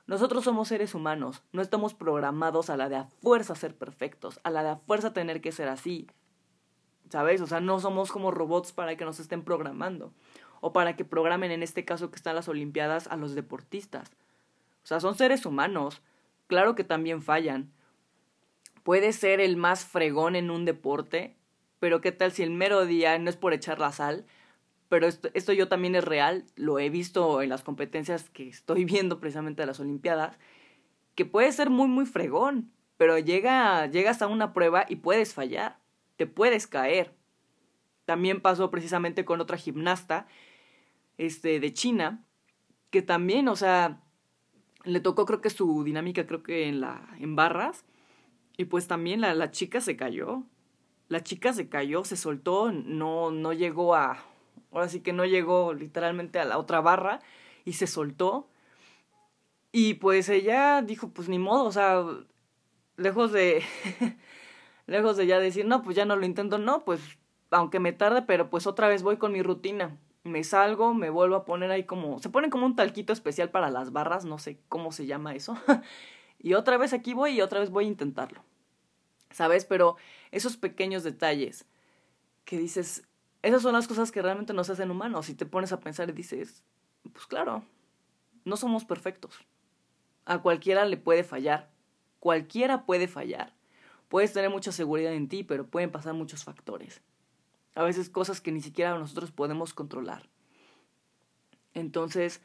Nosotros 0.06 0.44
somos 0.44 0.68
seres 0.68 0.94
humanos, 0.94 1.42
no 1.52 1.62
estamos 1.62 1.94
programados 1.94 2.70
a 2.70 2.76
la 2.76 2.88
de 2.88 2.96
a 2.96 3.04
fuerza 3.04 3.54
ser 3.54 3.74
perfectos, 3.74 4.40
a 4.44 4.50
la 4.50 4.62
de 4.62 4.68
a 4.70 4.76
fuerza 4.76 5.12
tener 5.12 5.40
que 5.40 5.52
ser 5.52 5.68
así. 5.68 6.06
¿Sabes? 7.10 7.40
O 7.40 7.46
sea, 7.46 7.60
no 7.60 7.78
somos 7.80 8.10
como 8.12 8.30
robots 8.30 8.72
para 8.72 8.96
que 8.96 9.04
nos 9.04 9.20
estén 9.20 9.42
programando 9.42 10.12
o 10.66 10.72
para 10.72 10.96
que 10.96 11.04
programen 11.04 11.52
en 11.52 11.62
este 11.62 11.84
caso 11.84 12.10
que 12.10 12.16
están 12.16 12.34
las 12.34 12.48
Olimpiadas 12.48 13.06
a 13.06 13.16
los 13.16 13.36
deportistas. 13.36 14.10
O 14.82 14.86
sea, 14.88 14.98
son 14.98 15.14
seres 15.14 15.46
humanos, 15.46 16.02
claro 16.48 16.74
que 16.74 16.82
también 16.82 17.22
fallan. 17.22 17.70
Puede 18.82 19.12
ser 19.12 19.38
el 19.38 19.56
más 19.56 19.84
fregón 19.84 20.34
en 20.34 20.50
un 20.50 20.64
deporte, 20.64 21.36
pero 21.78 22.00
qué 22.00 22.10
tal 22.10 22.32
si 22.32 22.42
el 22.42 22.50
mero 22.50 22.84
día, 22.84 23.16
no 23.20 23.30
es 23.30 23.36
por 23.36 23.52
echar 23.52 23.78
la 23.78 23.92
sal, 23.92 24.26
pero 24.88 25.06
esto, 25.06 25.52
yo 25.52 25.68
también 25.68 25.94
es 25.94 26.02
real, 26.02 26.44
lo 26.56 26.80
he 26.80 26.90
visto 26.90 27.42
en 27.42 27.50
las 27.50 27.62
competencias 27.62 28.28
que 28.30 28.48
estoy 28.48 28.84
viendo 28.92 29.20
precisamente 29.20 29.62
de 29.62 29.66
las 29.66 29.78
Olimpiadas, 29.78 30.36
que 31.14 31.26
puede 31.26 31.52
ser 31.52 31.70
muy, 31.70 31.86
muy 31.86 32.06
fregón, 32.06 32.72
pero 32.96 33.16
llega, 33.18 33.86
llegas 33.86 34.20
a 34.20 34.26
una 34.26 34.52
prueba 34.52 34.84
y 34.88 34.96
puedes 34.96 35.32
fallar, 35.32 35.78
te 36.16 36.26
puedes 36.26 36.66
caer. 36.66 37.14
También 38.04 38.40
pasó 38.40 38.72
precisamente 38.72 39.24
con 39.24 39.40
otra 39.40 39.56
gimnasta 39.56 40.26
este, 41.18 41.60
de 41.60 41.72
China, 41.72 42.24
que 42.90 43.02
también, 43.02 43.48
o 43.48 43.56
sea, 43.56 44.02
le 44.84 45.00
tocó 45.00 45.26
creo 45.26 45.40
que 45.40 45.50
su 45.50 45.84
dinámica, 45.84 46.26
creo 46.26 46.42
que 46.42 46.68
en, 46.68 46.80
la, 46.80 47.08
en 47.18 47.36
barras, 47.36 47.84
y 48.56 48.66
pues 48.66 48.86
también 48.86 49.20
la, 49.20 49.34
la 49.34 49.50
chica 49.50 49.80
se 49.80 49.96
cayó. 49.96 50.44
La 51.08 51.22
chica 51.22 51.52
se 51.52 51.68
cayó, 51.68 52.04
se 52.04 52.16
soltó, 52.16 52.72
no, 52.72 53.30
no 53.30 53.52
llegó 53.52 53.94
a, 53.94 54.24
ahora 54.72 54.88
sí 54.88 55.00
que 55.00 55.12
no 55.12 55.24
llegó 55.24 55.72
literalmente 55.74 56.38
a 56.38 56.44
la 56.44 56.58
otra 56.58 56.80
barra 56.80 57.20
y 57.64 57.74
se 57.74 57.86
soltó. 57.86 58.48
Y 59.72 59.94
pues 59.94 60.28
ella 60.28 60.82
dijo, 60.82 61.10
pues 61.10 61.28
ni 61.28 61.38
modo, 61.38 61.64
o 61.64 61.72
sea, 61.72 62.02
lejos 62.96 63.32
de, 63.32 63.62
lejos 64.86 65.16
de 65.16 65.26
ya 65.26 65.38
decir, 65.38 65.66
no, 65.66 65.82
pues 65.82 65.96
ya 65.96 66.06
no 66.06 66.16
lo 66.16 66.26
intento, 66.26 66.58
no, 66.58 66.84
pues 66.84 67.00
aunque 67.50 67.78
me 67.78 67.92
tarde, 67.92 68.22
pero 68.22 68.50
pues 68.50 68.66
otra 68.66 68.88
vez 68.88 69.02
voy 69.02 69.18
con 69.18 69.32
mi 69.32 69.42
rutina 69.42 69.96
me 70.26 70.44
salgo, 70.44 70.94
me 70.94 71.10
vuelvo 71.10 71.36
a 71.36 71.44
poner 71.44 71.70
ahí 71.70 71.84
como, 71.84 72.18
se 72.18 72.28
pone 72.28 72.50
como 72.50 72.66
un 72.66 72.76
talquito 72.76 73.12
especial 73.12 73.50
para 73.50 73.70
las 73.70 73.92
barras, 73.92 74.24
no 74.24 74.38
sé 74.38 74.58
cómo 74.68 74.92
se 74.92 75.06
llama 75.06 75.34
eso. 75.34 75.56
y 76.38 76.54
otra 76.54 76.76
vez 76.76 76.92
aquí 76.92 77.14
voy 77.14 77.32
y 77.32 77.40
otra 77.40 77.60
vez 77.60 77.70
voy 77.70 77.84
a 77.84 77.88
intentarlo. 77.88 78.42
¿Sabes? 79.30 79.64
Pero 79.64 79.96
esos 80.30 80.56
pequeños 80.56 81.02
detalles 81.02 81.66
que 82.44 82.58
dices, 82.58 83.06
esas 83.42 83.62
son 83.62 83.74
las 83.74 83.88
cosas 83.88 84.12
que 84.12 84.22
realmente 84.22 84.52
nos 84.52 84.70
hacen 84.70 84.90
humanos. 84.90 85.28
Y 85.28 85.34
te 85.34 85.46
pones 85.46 85.72
a 85.72 85.80
pensar 85.80 86.08
y 86.08 86.12
dices, 86.12 86.62
pues 87.12 87.26
claro, 87.26 87.64
no 88.44 88.56
somos 88.56 88.84
perfectos. 88.84 89.40
A 90.24 90.38
cualquiera 90.38 90.84
le 90.84 90.96
puede 90.96 91.24
fallar. 91.24 91.70
Cualquiera 92.20 92.86
puede 92.86 93.08
fallar. 93.08 93.52
Puedes 94.08 94.32
tener 94.32 94.50
mucha 94.50 94.72
seguridad 94.72 95.12
en 95.12 95.28
ti, 95.28 95.42
pero 95.42 95.66
pueden 95.66 95.90
pasar 95.90 96.14
muchos 96.14 96.44
factores 96.44 97.02
a 97.76 97.84
veces 97.84 98.10
cosas 98.10 98.40
que 98.40 98.50
ni 98.50 98.60
siquiera 98.60 98.98
nosotros 98.98 99.30
podemos 99.30 99.74
controlar. 99.74 100.28
Entonces, 101.74 102.40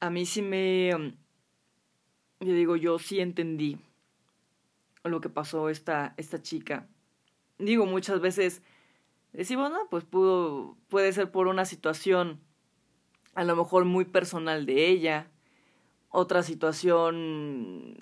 a 0.00 0.10
mí 0.10 0.26
sí 0.26 0.42
me... 0.42 0.94
Um, 0.94 1.12
yo 2.40 2.52
digo, 2.52 2.76
yo 2.76 2.98
sí 2.98 3.20
entendí 3.20 3.78
lo 5.04 5.20
que 5.20 5.28
pasó 5.28 5.68
esta, 5.68 6.14
esta 6.16 6.42
chica. 6.42 6.88
Digo, 7.58 7.86
muchas 7.86 8.20
veces 8.20 8.60
decimos, 9.32 9.70
no, 9.70 9.88
pues 9.88 10.04
pudo, 10.04 10.76
puede 10.88 11.12
ser 11.12 11.30
por 11.30 11.46
una 11.46 11.64
situación 11.64 12.40
a 13.34 13.44
lo 13.44 13.54
mejor 13.56 13.84
muy 13.84 14.04
personal 14.04 14.66
de 14.66 14.88
ella, 14.88 15.30
otra 16.10 16.42
situación, 16.42 17.98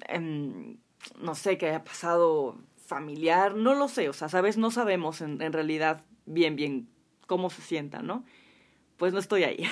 no 1.21 1.35
sé, 1.35 1.59
que 1.59 1.69
haya 1.69 1.85
pasado 1.85 2.57
familiar, 2.87 3.55
no 3.55 3.75
lo 3.75 3.89
sé, 3.89 4.09
o 4.09 4.13
sea, 4.13 4.29
sabes, 4.29 4.57
no 4.57 4.71
sabemos 4.71 5.21
en, 5.21 5.43
en 5.43 5.53
realidad 5.53 6.05
bien, 6.25 6.57
bien 6.57 6.89
cómo 7.27 7.51
se 7.51 7.63
sienta, 7.63 8.03
¿no? 8.03 8.25
Pues 8.97 9.13
no 9.13 9.19
estoy 9.19 9.45
ahí. 9.45 9.65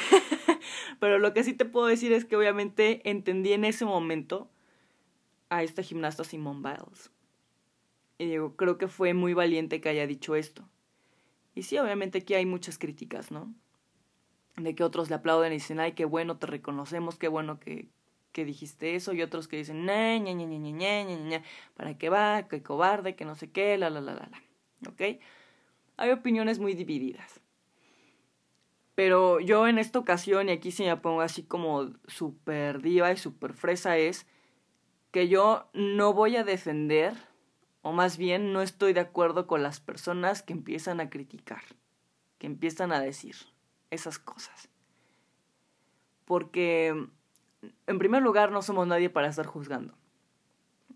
Pero 1.00 1.18
lo 1.18 1.32
que 1.32 1.44
sí 1.44 1.54
te 1.54 1.64
puedo 1.64 1.86
decir 1.86 2.12
es 2.12 2.24
que 2.24 2.36
obviamente 2.36 3.08
entendí 3.08 3.52
en 3.52 3.64
ese 3.64 3.84
momento 3.84 4.50
a 5.48 5.62
esta 5.62 5.82
gimnasta 5.82 6.24
Simone 6.24 6.60
Biles. 6.60 7.10
Y 8.18 8.26
digo, 8.26 8.56
creo 8.56 8.78
que 8.78 8.88
fue 8.88 9.14
muy 9.14 9.34
valiente 9.34 9.80
que 9.80 9.88
haya 9.88 10.06
dicho 10.06 10.36
esto. 10.36 10.68
Y 11.54 11.62
sí, 11.62 11.78
obviamente 11.78 12.18
aquí 12.18 12.34
hay 12.34 12.46
muchas 12.46 12.78
críticas, 12.78 13.30
¿no? 13.30 13.54
De 14.56 14.74
que 14.74 14.84
otros 14.84 15.08
le 15.08 15.16
aplauden 15.16 15.52
y 15.52 15.56
dicen, 15.56 15.80
ay, 15.80 15.92
qué 15.92 16.04
bueno, 16.04 16.38
te 16.38 16.46
reconocemos, 16.46 17.18
qué 17.18 17.28
bueno 17.28 17.58
que, 17.58 17.88
que 18.34 18.44
dijiste 18.44 18.96
eso, 18.96 19.12
y 19.12 19.22
otros 19.22 19.46
que 19.46 19.56
dicen, 19.56 19.86
ña, 19.86 20.18
ña, 20.18 20.34
ña, 20.34 21.04
ña, 21.04 21.42
¿para 21.74 21.96
qué 21.96 22.10
va? 22.10 22.48
Qué 22.48 22.62
cobarde, 22.62 23.14
que 23.14 23.24
no 23.24 23.36
sé 23.36 23.50
qué, 23.50 23.78
la, 23.78 23.88
la, 23.88 24.00
la, 24.00 24.14
la, 24.14 24.28
la. 24.28 24.90
¿Ok? 24.90 25.20
Hay 25.96 26.10
opiniones 26.10 26.58
muy 26.58 26.74
divididas. 26.74 27.40
Pero 28.96 29.38
yo 29.38 29.68
en 29.68 29.78
esta 29.78 30.00
ocasión, 30.00 30.48
y 30.48 30.52
aquí 30.52 30.72
se 30.72 30.84
me 30.84 30.96
pongo 30.96 31.20
así 31.20 31.44
como 31.44 31.92
super 32.08 32.82
diva 32.82 33.12
y 33.12 33.16
super 33.16 33.54
fresa, 33.54 33.96
es 33.96 34.26
que 35.12 35.28
yo 35.28 35.68
no 35.72 36.12
voy 36.12 36.36
a 36.36 36.42
defender, 36.42 37.14
o 37.82 37.92
más 37.92 38.18
bien 38.18 38.52
no 38.52 38.62
estoy 38.62 38.92
de 38.94 39.00
acuerdo 39.00 39.46
con 39.46 39.62
las 39.62 39.78
personas 39.78 40.42
que 40.42 40.52
empiezan 40.52 41.00
a 41.00 41.08
criticar, 41.08 41.62
que 42.38 42.48
empiezan 42.48 42.90
a 42.90 43.00
decir 43.00 43.36
esas 43.90 44.18
cosas. 44.18 44.68
Porque 46.24 47.06
en 47.86 47.98
primer 47.98 48.22
lugar, 48.22 48.50
no 48.50 48.62
somos 48.62 48.86
nadie 48.86 49.10
para 49.10 49.28
estar 49.28 49.46
juzgando. 49.46 49.94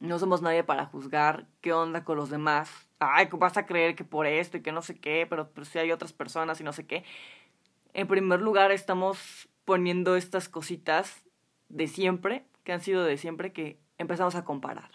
No 0.00 0.18
somos 0.18 0.42
nadie 0.42 0.62
para 0.62 0.86
juzgar 0.86 1.48
qué 1.60 1.72
onda 1.72 2.04
con 2.04 2.16
los 2.16 2.30
demás. 2.30 2.70
Ay, 3.00 3.28
vas 3.32 3.56
a 3.56 3.66
creer 3.66 3.96
que 3.96 4.04
por 4.04 4.26
esto 4.26 4.56
y 4.56 4.62
que 4.62 4.72
no 4.72 4.82
sé 4.82 4.98
qué, 4.98 5.26
pero, 5.28 5.50
pero 5.50 5.64
si 5.64 5.78
hay 5.78 5.90
otras 5.90 6.12
personas 6.12 6.60
y 6.60 6.64
no 6.64 6.72
sé 6.72 6.86
qué. 6.86 7.04
En 7.94 8.06
primer 8.06 8.40
lugar, 8.40 8.70
estamos 8.70 9.48
poniendo 9.64 10.16
estas 10.16 10.48
cositas 10.48 11.24
de 11.68 11.88
siempre, 11.88 12.46
que 12.64 12.72
han 12.72 12.80
sido 12.80 13.04
de 13.04 13.16
siempre, 13.18 13.52
que 13.52 13.80
empezamos 13.98 14.34
a 14.36 14.44
comparar. 14.44 14.90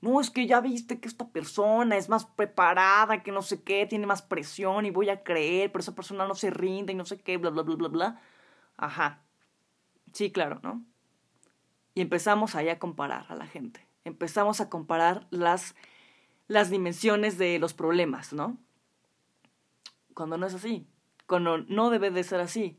No, 0.00 0.20
es 0.20 0.30
que 0.30 0.46
ya 0.46 0.60
viste 0.60 0.98
que 0.98 1.08
esta 1.08 1.28
persona 1.28 1.96
es 1.96 2.08
más 2.08 2.24
preparada, 2.24 3.22
que 3.22 3.32
no 3.32 3.42
sé 3.42 3.62
qué, 3.62 3.86
tiene 3.86 4.06
más 4.06 4.22
presión 4.22 4.86
y 4.86 4.90
voy 4.90 5.10
a 5.10 5.22
creer, 5.22 5.70
pero 5.70 5.82
esa 5.82 5.94
persona 5.94 6.26
no 6.26 6.34
se 6.34 6.50
rinde 6.50 6.92
y 6.92 6.96
no 6.96 7.04
sé 7.04 7.20
qué, 7.20 7.36
bla, 7.36 7.50
bla, 7.50 7.62
bla, 7.62 7.76
bla, 7.76 7.88
bla. 7.88 8.20
Ajá. 8.76 9.22
Sí, 10.12 10.30
claro, 10.30 10.60
¿no? 10.62 10.84
Y 11.94 12.00
empezamos 12.00 12.54
ahí 12.54 12.68
a 12.68 12.78
comparar 12.78 13.26
a 13.28 13.34
la 13.34 13.46
gente. 13.46 13.86
Empezamos 14.04 14.60
a 14.60 14.68
comparar 14.68 15.26
las, 15.30 15.74
las 16.48 16.70
dimensiones 16.70 17.38
de 17.38 17.58
los 17.58 17.74
problemas, 17.74 18.32
¿no? 18.32 18.56
Cuando 20.14 20.38
no 20.38 20.46
es 20.46 20.54
así. 20.54 20.86
Cuando 21.26 21.58
no 21.58 21.90
debe 21.90 22.10
de 22.10 22.24
ser 22.24 22.40
así. 22.40 22.78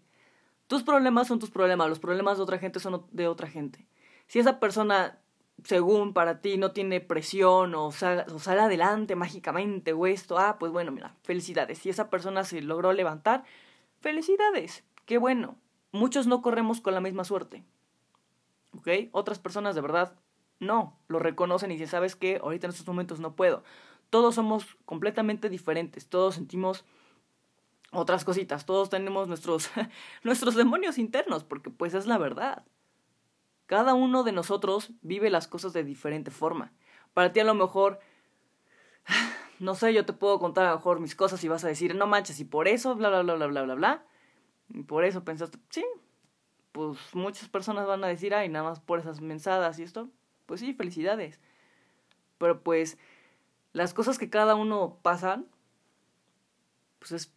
Tus 0.67 0.83
problemas 0.83 1.27
son 1.27 1.39
tus 1.39 1.51
problemas, 1.51 1.89
los 1.89 1.99
problemas 1.99 2.37
de 2.37 2.43
otra 2.43 2.57
gente 2.57 2.79
son 2.79 3.05
de 3.11 3.27
otra 3.27 3.47
gente. 3.47 3.85
Si 4.27 4.39
esa 4.39 4.59
persona, 4.59 5.19
según 5.65 6.13
para 6.13 6.39
ti, 6.39 6.57
no 6.57 6.71
tiene 6.71 7.01
presión 7.01 7.75
o, 7.75 7.91
sale, 7.91 8.23
o 8.33 8.39
sale 8.39 8.61
adelante 8.61 9.15
mágicamente 9.15 9.91
o 9.91 10.07
esto, 10.07 10.37
ah, 10.37 10.57
pues 10.57 10.71
bueno, 10.71 10.93
mira, 10.93 11.15
felicidades. 11.23 11.79
Si 11.79 11.89
esa 11.89 12.09
persona 12.09 12.45
se 12.45 12.61
logró 12.61 12.93
levantar, 12.93 13.43
felicidades, 13.99 14.85
qué 15.05 15.17
bueno 15.17 15.57
muchos 15.91 16.27
no 16.27 16.41
corremos 16.41 16.81
con 16.81 16.93
la 16.93 17.01
misma 17.01 17.23
suerte. 17.23 17.63
¿Ok? 18.77 18.87
Otras 19.11 19.39
personas 19.39 19.75
de 19.75 19.81
verdad 19.81 20.15
No, 20.59 20.99
lo 21.07 21.19
reconocen 21.19 21.71
y 21.71 21.75
dicen, 21.75 21.87
¿sabes 21.87 22.15
qué? 22.15 22.39
Ahorita 22.41 22.67
en 22.67 22.71
estos 22.71 22.87
momentos 22.87 23.19
no 23.19 23.35
puedo. 23.35 23.63
Todos 24.11 24.35
somos 24.35 24.77
completamente 24.85 25.49
diferentes, 25.49 26.07
todos 26.07 26.35
sentimos 26.35 26.85
otras 27.91 28.23
cositas, 28.25 28.65
todos 28.65 28.89
tenemos 28.89 29.27
nuestros, 29.27 29.69
nuestros 30.23 30.55
demonios 30.55 30.97
internos, 30.97 31.43
porque 31.43 31.69
pues 31.69 31.93
es 31.93 32.05
la 32.07 32.17
verdad. 32.17 32.63
Cada 33.65 33.93
uno 33.93 34.23
de 34.23 34.33
nosotros 34.33 34.91
vive 35.01 35.29
las 35.29 35.47
cosas 35.47 35.73
de 35.73 35.83
diferente 35.83 36.29
forma. 36.31 36.73
Para 37.13 37.31
ti 37.33 37.39
a 37.39 37.43
lo 37.43 37.55
mejor, 37.55 37.99
no 39.59 39.75
sé, 39.75 39.93
yo 39.93 40.05
te 40.05 40.13
puedo 40.13 40.39
contar 40.39 40.65
a 40.65 40.71
lo 40.71 40.75
mejor 40.77 40.99
mis 40.99 41.15
cosas 41.15 41.43
y 41.43 41.47
vas 41.47 41.63
a 41.63 41.67
decir, 41.67 41.95
no 41.95 42.07
manches, 42.07 42.39
y 42.39 42.45
por 42.45 42.67
eso, 42.67 42.95
bla, 42.95 43.09
bla, 43.09 43.23
bla, 43.23 43.35
bla, 43.35 43.47
bla, 43.47 43.63
bla, 43.63 43.75
bla. 43.75 44.05
Por 44.87 45.03
eso 45.03 45.23
pensaste, 45.23 45.57
sí, 45.69 45.85
pues 46.71 46.97
muchas 47.13 47.49
personas 47.49 47.87
van 47.87 48.03
a 48.03 48.07
decir, 48.07 48.33
ay, 48.33 48.49
nada 48.49 48.69
más 48.69 48.79
por 48.79 48.99
esas 48.99 49.21
mensadas 49.21 49.79
y 49.79 49.83
esto. 49.83 50.09
Pues 50.45 50.59
sí, 50.59 50.73
felicidades. 50.73 51.39
Pero 52.37 52.61
pues 52.61 52.97
las 53.73 53.93
cosas 53.93 54.17
que 54.17 54.29
cada 54.29 54.55
uno 54.55 54.99
pasan, 55.01 55.45
pues 56.99 57.11
es, 57.11 57.33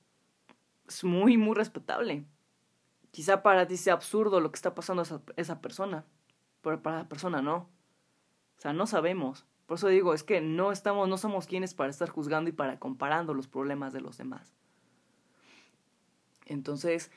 es 0.89 1.05
muy, 1.05 1.37
muy 1.37 1.55
respetable. 1.55 2.25
Quizá 3.11 3.43
para 3.43 3.67
ti 3.67 3.77
sea 3.77 3.95
absurdo 3.95 4.41
lo 4.41 4.51
que 4.51 4.57
está 4.57 4.75
pasando 4.75 5.03
a 5.03 5.05
esa, 5.05 5.23
esa 5.37 5.61
persona, 5.61 6.05
pero 6.63 6.83
para 6.83 6.99
la 6.99 7.09
persona 7.09 7.43
no. 7.43 7.69
O 8.59 8.61
sea, 8.61 8.73
no 8.73 8.87
sabemos. 8.87 9.47
Por 9.67 9.79
eso 9.79 9.89
digo, 9.89 10.15
es 10.15 10.23
que 10.23 10.41
no 10.41 10.73
estamos, 10.73 11.09
no 11.09 11.17
somos 11.17 11.47
quienes 11.47 11.75
para 11.75 11.91
estar 11.91 12.09
juzgando 12.09 12.51
y 12.51 12.53
para 12.53 12.79
comparando 12.79 13.35
los 13.35 13.49
problemas 13.49 13.93
de 13.93 14.01
los 14.01 14.19
demás. 14.19 14.55
Entonces, 16.47 17.11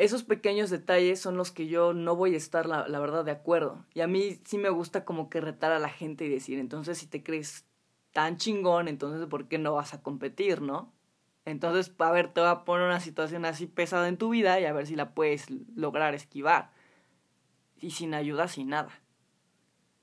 esos 0.00 0.24
pequeños 0.24 0.70
detalles 0.70 1.20
son 1.20 1.36
los 1.36 1.52
que 1.52 1.66
yo 1.66 1.92
no 1.92 2.16
voy 2.16 2.34
a 2.34 2.38
estar, 2.38 2.66
la, 2.66 2.88
la, 2.88 2.98
verdad, 3.00 3.24
de 3.24 3.32
acuerdo. 3.32 3.84
Y 3.94 4.00
a 4.00 4.06
mí 4.06 4.40
sí 4.44 4.56
me 4.56 4.70
gusta 4.70 5.04
como 5.04 5.28
que 5.28 5.40
retar 5.40 5.72
a 5.72 5.78
la 5.78 5.90
gente 5.90 6.24
y 6.24 6.28
decir, 6.28 6.58
entonces 6.58 6.98
si 6.98 7.06
te 7.06 7.22
crees 7.22 7.66
tan 8.12 8.38
chingón, 8.38 8.88
entonces 8.88 9.26
¿por 9.26 9.46
qué 9.46 9.58
no 9.58 9.74
vas 9.74 9.94
a 9.94 10.02
competir, 10.02 10.62
no? 10.62 10.92
Entonces, 11.44 11.92
a 11.98 12.10
ver, 12.10 12.32
te 12.32 12.40
voy 12.40 12.50
a 12.50 12.64
poner 12.64 12.86
una 12.86 13.00
situación 13.00 13.44
así 13.44 13.66
pesada 13.66 14.08
en 14.08 14.16
tu 14.16 14.30
vida 14.30 14.60
y 14.60 14.64
a 14.64 14.72
ver 14.72 14.86
si 14.86 14.96
la 14.96 15.14
puedes 15.14 15.46
lograr 15.74 16.14
esquivar. 16.14 16.72
Y 17.80 17.92
sin 17.92 18.14
ayuda, 18.14 18.48
sin 18.48 18.68
nada. 18.68 19.00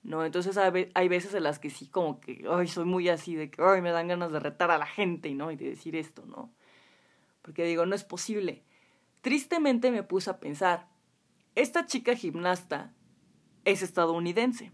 ¿No? 0.04 0.26
Entonces 0.26 0.58
hay 0.58 1.08
veces 1.08 1.34
en 1.34 1.44
las 1.44 1.60
que 1.60 1.70
sí 1.70 1.88
como 1.88 2.20
que, 2.20 2.46
ay, 2.50 2.68
soy 2.68 2.86
muy 2.86 3.10
así, 3.10 3.36
de 3.36 3.52
que, 3.52 3.62
ay, 3.62 3.82
me 3.82 3.92
dan 3.92 4.08
ganas 4.08 4.32
de 4.32 4.40
retar 4.40 4.72
a 4.72 4.78
la 4.78 4.86
gente, 4.86 5.34
¿no? 5.34 5.52
Y 5.52 5.58
de 5.58 5.70
decir 5.70 5.96
esto, 5.96 6.26
¿no? 6.26 6.54
Porque 7.42 7.66
digo, 7.66 7.86
no 7.86 7.96
es 7.96 8.04
posible 8.04 8.64
Tristemente 9.22 9.92
me 9.92 10.04
puse 10.04 10.30
a 10.30 10.40
pensar, 10.40 10.88
esta 11.56 11.86
chica 11.86 12.16
gimnasta 12.16 12.94
es 13.66 13.82
estadounidense. 13.82 14.72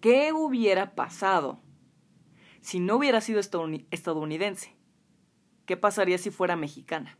¿Qué 0.00 0.32
hubiera 0.32 0.94
pasado 0.94 1.60
si 2.60 2.80
no 2.80 2.96
hubiera 2.96 3.20
sido 3.20 3.40
estadounidense? 3.40 4.76
¿Qué 5.66 5.76
pasaría 5.76 6.18
si 6.18 6.30
fuera 6.30 6.56
mexicana? 6.56 7.18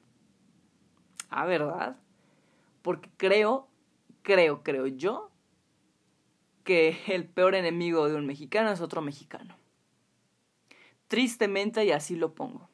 Ah, 1.31 1.47
¿verdad? 1.47 2.01
Porque 2.83 3.09
creo, 3.17 3.69
creo, 4.23 4.63
creo 4.63 4.89
yo, 4.89 5.31
que 6.65 6.99
el 7.07 7.29
peor 7.29 7.55
enemigo 7.55 8.09
de 8.09 8.17
un 8.17 8.27
mexicano 8.27 8.71
es 8.71 8.81
otro 8.81 9.03
mexicano. 9.03 9.57
Tristemente, 11.09 11.85
y 11.85 11.93
así 11.93 12.17
lo 12.17 12.35
pongo. 12.35 12.72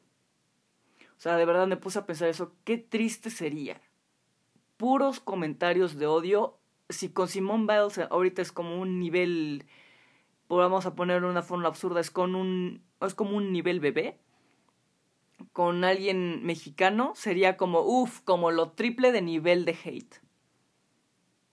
O 1.19 1.21
sea, 1.21 1.35
de 1.35 1.43
verdad 1.43 1.67
me 1.67 1.75
puse 1.75 1.99
a 1.99 2.05
pensar 2.05 2.29
eso. 2.29 2.53
Qué 2.63 2.77
triste 2.77 3.29
sería. 3.29 3.81
Puros 4.77 5.19
comentarios 5.19 5.97
de 5.97 6.07
odio. 6.07 6.57
Si 6.87 7.09
con 7.09 7.27
Simone 7.27 7.65
Biles 7.67 7.97
ahorita 8.09 8.41
es 8.41 8.53
como 8.53 8.79
un 8.79 9.01
nivel. 9.01 9.65
Vamos 10.47 10.85
a 10.85 10.95
ponerlo 10.95 11.29
una 11.29 11.41
forma 11.41 11.67
absurda. 11.67 11.99
Es, 11.99 12.09
con 12.09 12.35
un, 12.35 12.81
es 13.01 13.15
como 13.15 13.35
un 13.35 13.51
nivel 13.51 13.81
bebé. 13.81 14.17
Con 15.51 15.83
alguien 15.83 16.45
mexicano 16.45 17.11
sería 17.15 17.57
como, 17.57 17.81
uff, 17.81 18.21
como 18.21 18.49
lo 18.51 18.71
triple 18.71 19.11
de 19.11 19.21
nivel 19.21 19.65
de 19.65 19.77
hate. 19.83 20.21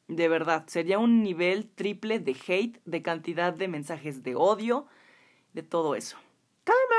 De 0.06 0.28
verdad, 0.28 0.64
sería 0.68 1.00
un 1.00 1.24
nivel 1.24 1.68
triple 1.68 2.20
de 2.20 2.36
hate, 2.46 2.80
de 2.84 3.02
cantidad 3.02 3.52
de 3.52 3.66
mensajes 3.66 4.22
de 4.22 4.36
odio, 4.36 4.86
de 5.54 5.64
todo 5.64 5.96
eso 5.96 6.16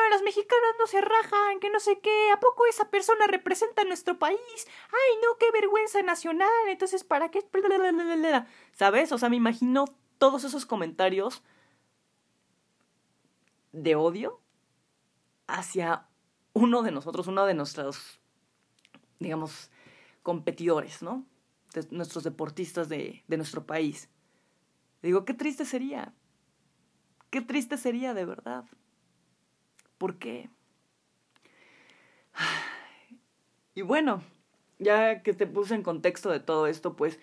los 0.10 0.22
mexicanos 0.24 0.76
no 0.80 0.88
se 0.88 1.02
rajan, 1.02 1.60
que 1.60 1.70
no 1.70 1.80
sé 1.80 2.00
qué, 2.00 2.32
¿a 2.32 2.40
poco 2.40 2.66
esa 2.66 2.90
persona 2.90 3.28
representa 3.28 3.82
a 3.82 3.86
nuestro 3.86 4.18
país? 4.20 4.40
Ay, 4.88 5.16
no, 5.24 5.38
qué 5.38 5.52
vergüenza 5.52 6.02
nacional, 6.02 6.50
entonces, 6.68 7.04
¿para 7.04 7.30
qué? 7.32 7.44
¿Sabes? 8.74 9.12
O 9.12 9.18
sea, 9.18 9.30
me 9.30 9.36
imagino 9.36 9.86
todos 10.18 10.44
esos 10.44 10.66
comentarios 10.66 11.44
de 13.72 13.96
odio 13.96 14.42
hacia 15.48 16.08
uno 16.54 16.82
de 16.84 16.92
nosotros, 16.92 17.28
uno 17.28 17.46
de 17.46 17.54
nuestros, 17.54 18.20
digamos, 19.20 19.70
competidores, 20.24 21.02
¿no? 21.02 21.26
De 21.74 21.86
nuestros 21.92 22.24
deportistas 22.24 22.90
de, 22.90 23.24
de 23.28 23.38
nuestro 23.38 23.66
país. 23.66 24.10
Digo, 25.02 25.26
qué 25.26 25.34
triste 25.34 25.66
sería. 25.66 26.14
Qué 27.30 27.42
triste 27.42 27.78
sería, 27.78 28.14
de 28.14 28.26
verdad. 28.26 28.66
¿Por 29.98 30.18
qué? 30.18 30.50
Y 33.76 33.82
bueno, 33.84 34.24
ya 34.80 35.22
que 35.22 35.34
te 35.34 35.46
puse 35.48 35.76
en 35.76 35.84
contexto 35.84 36.32
de 36.32 36.40
todo 36.40 36.68
esto, 36.68 36.96
pues 36.96 37.20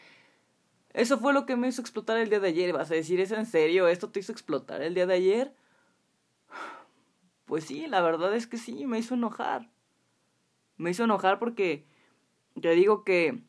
eso 0.93 1.19
fue 1.19 1.33
lo 1.33 1.47
que 1.47 1.57
me 1.57 1.67
hizo 1.69 1.81
explotar 1.81 2.17
el 2.19 2.31
día 2.31 2.41
de 2.41 2.49
ayer. 2.49 2.73
¿Vas 2.73 2.91
a 2.91 2.95
decir, 2.95 3.21
¿es 3.21 3.33
en 3.33 3.47
serio? 3.47 3.89
¿Esto 3.89 4.11
te 4.11 4.21
hizo 4.21 4.31
explotar 4.31 4.81
el 4.81 4.95
día 4.95 5.07
de 5.07 5.15
ayer? 5.15 5.55
Pues 7.45 7.65
sí, 7.65 7.87
la 7.89 8.01
verdad 8.01 8.35
es 8.35 8.47
que 8.47 8.57
sí, 8.57 8.87
me 8.87 8.99
hizo 8.99 9.15
enojar. 9.15 9.69
Me 10.77 10.91
hizo 10.91 11.05
enojar 11.05 11.39
porque 11.39 11.85
te 12.61 12.71
digo 12.71 13.03
que 13.03 13.43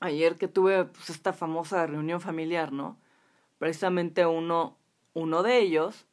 ayer 0.00 0.36
que 0.36 0.48
tuve 0.48 0.84
pues, 0.84 1.10
esta 1.10 1.32
famosa 1.32 1.86
reunión 1.86 2.20
familiar, 2.20 2.72
¿no? 2.72 3.00
Precisamente 3.58 4.26
uno, 4.26 4.76
uno 5.14 5.42
de 5.42 5.58
ellos 5.58 6.06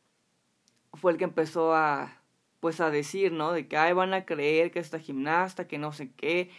fue 0.94 1.12
el 1.12 1.18
que 1.18 1.26
empezó 1.26 1.76
a 1.76 2.23
pues 2.64 2.80
a 2.80 2.90
decir, 2.90 3.34
¿no? 3.34 3.52
De 3.52 3.68
que, 3.68 3.76
ay, 3.76 3.92
van 3.92 4.14
a 4.14 4.24
creer 4.24 4.72
que 4.72 4.80
esta 4.80 4.98
gimnasta, 4.98 5.68
que 5.68 5.78
no 5.78 5.92
sé 5.92 6.14
qué, 6.14 6.50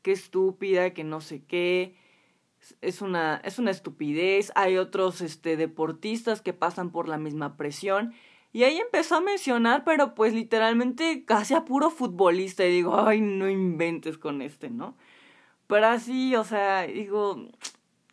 que 0.00 0.10
estúpida, 0.10 0.94
que 0.94 1.04
no 1.04 1.20
sé 1.20 1.44
qué. 1.44 1.98
Es 2.80 3.02
una, 3.02 3.42
es 3.44 3.58
una 3.58 3.70
estupidez. 3.70 4.52
Hay 4.54 4.78
otros 4.78 5.20
este, 5.20 5.58
deportistas 5.58 6.40
que 6.40 6.54
pasan 6.54 6.90
por 6.90 7.10
la 7.10 7.18
misma 7.18 7.58
presión. 7.58 8.14
Y 8.54 8.62
ahí 8.62 8.78
empezó 8.78 9.16
a 9.16 9.20
mencionar, 9.20 9.84
pero 9.84 10.14
pues 10.14 10.32
literalmente 10.32 11.26
casi 11.26 11.52
a 11.52 11.66
puro 11.66 11.90
futbolista. 11.90 12.64
Y 12.64 12.70
digo, 12.70 12.98
ay, 12.98 13.20
no 13.20 13.50
inventes 13.50 14.16
con 14.16 14.40
este, 14.40 14.70
¿no? 14.70 14.96
Pero 15.66 15.88
así, 15.88 16.34
o 16.36 16.44
sea, 16.44 16.86
digo, 16.86 17.36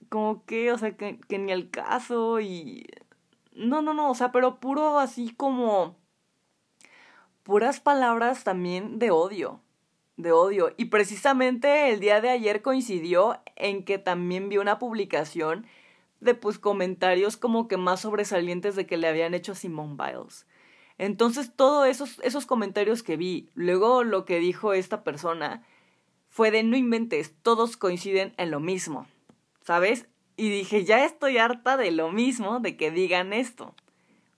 como 0.10 0.43
que, 0.43 0.73
o 0.73 0.77
sea, 0.77 0.97
que, 0.97 1.17
que 1.29 1.39
ni 1.39 1.53
el 1.53 1.69
caso 1.69 2.41
y... 2.41 2.88
No, 3.53 3.81
no, 3.81 3.93
no, 3.93 4.12
o 4.12 4.15
sea, 4.15 4.33
pero 4.33 4.60
puro 4.60 4.99
así 4.99 5.33
como 5.33 5.95
puras 7.47 7.79
palabras 7.79 8.43
también 8.43 8.99
de 8.99 9.10
odio, 9.10 9.62
de 10.17 10.33
odio. 10.33 10.73
Y 10.75 10.86
precisamente 10.86 11.93
el 11.93 12.01
día 12.01 12.19
de 12.19 12.29
ayer 12.29 12.62
coincidió 12.62 13.39
en 13.55 13.86
que 13.86 13.97
también 13.97 14.49
vi 14.49 14.57
una 14.57 14.79
publicación 14.79 15.65
de 16.19 16.36
pues 16.36 16.60
comentarios 16.60 17.38
como 17.38 17.69
que 17.69 17.77
más 17.77 18.01
sobresalientes 18.01 18.75
de 18.75 18.86
que 18.86 18.97
le 18.97 19.07
habían 19.07 19.33
hecho 19.33 19.53
a 19.53 19.55
Simone 19.55 19.95
Biles. 19.95 20.45
Entonces 20.97 21.53
todos 21.55 21.88
esos, 21.88 22.19
esos 22.21 22.45
comentarios 22.45 23.01
que 23.01 23.15
vi, 23.15 23.49
luego 23.53 24.03
lo 24.03 24.25
que 24.25 24.39
dijo 24.39 24.73
esta 24.73 25.05
persona, 25.05 25.63
fue 26.27 26.51
de 26.51 26.63
no 26.63 26.75
inventes, 26.75 27.33
todos 27.43 27.77
coinciden 27.77 28.33
en 28.36 28.51
lo 28.51 28.60
mismo, 28.60 29.07
¿sabes? 29.62 30.05
Y 30.36 30.49
dije, 30.49 30.83
ya 30.83 31.05
estoy 31.05 31.38
harta 31.38 31.77
de 31.77 31.91
lo 31.91 32.12
mismo, 32.12 32.60
de 32.60 32.75
que 32.75 32.91
digan 32.91 33.31
esto. 33.31 33.73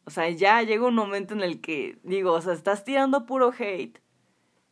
O 0.09 0.11
sea, 0.11 0.27
ya 0.31 0.63
llega 0.63 0.87
un 0.87 0.95
momento 0.95 1.35
en 1.35 1.41
el 1.41 1.61
que 1.61 1.99
digo, 2.01 2.33
o 2.33 2.41
sea, 2.41 2.53
estás 2.53 2.83
tirando 2.83 3.27
puro 3.27 3.53
hate, 3.55 4.01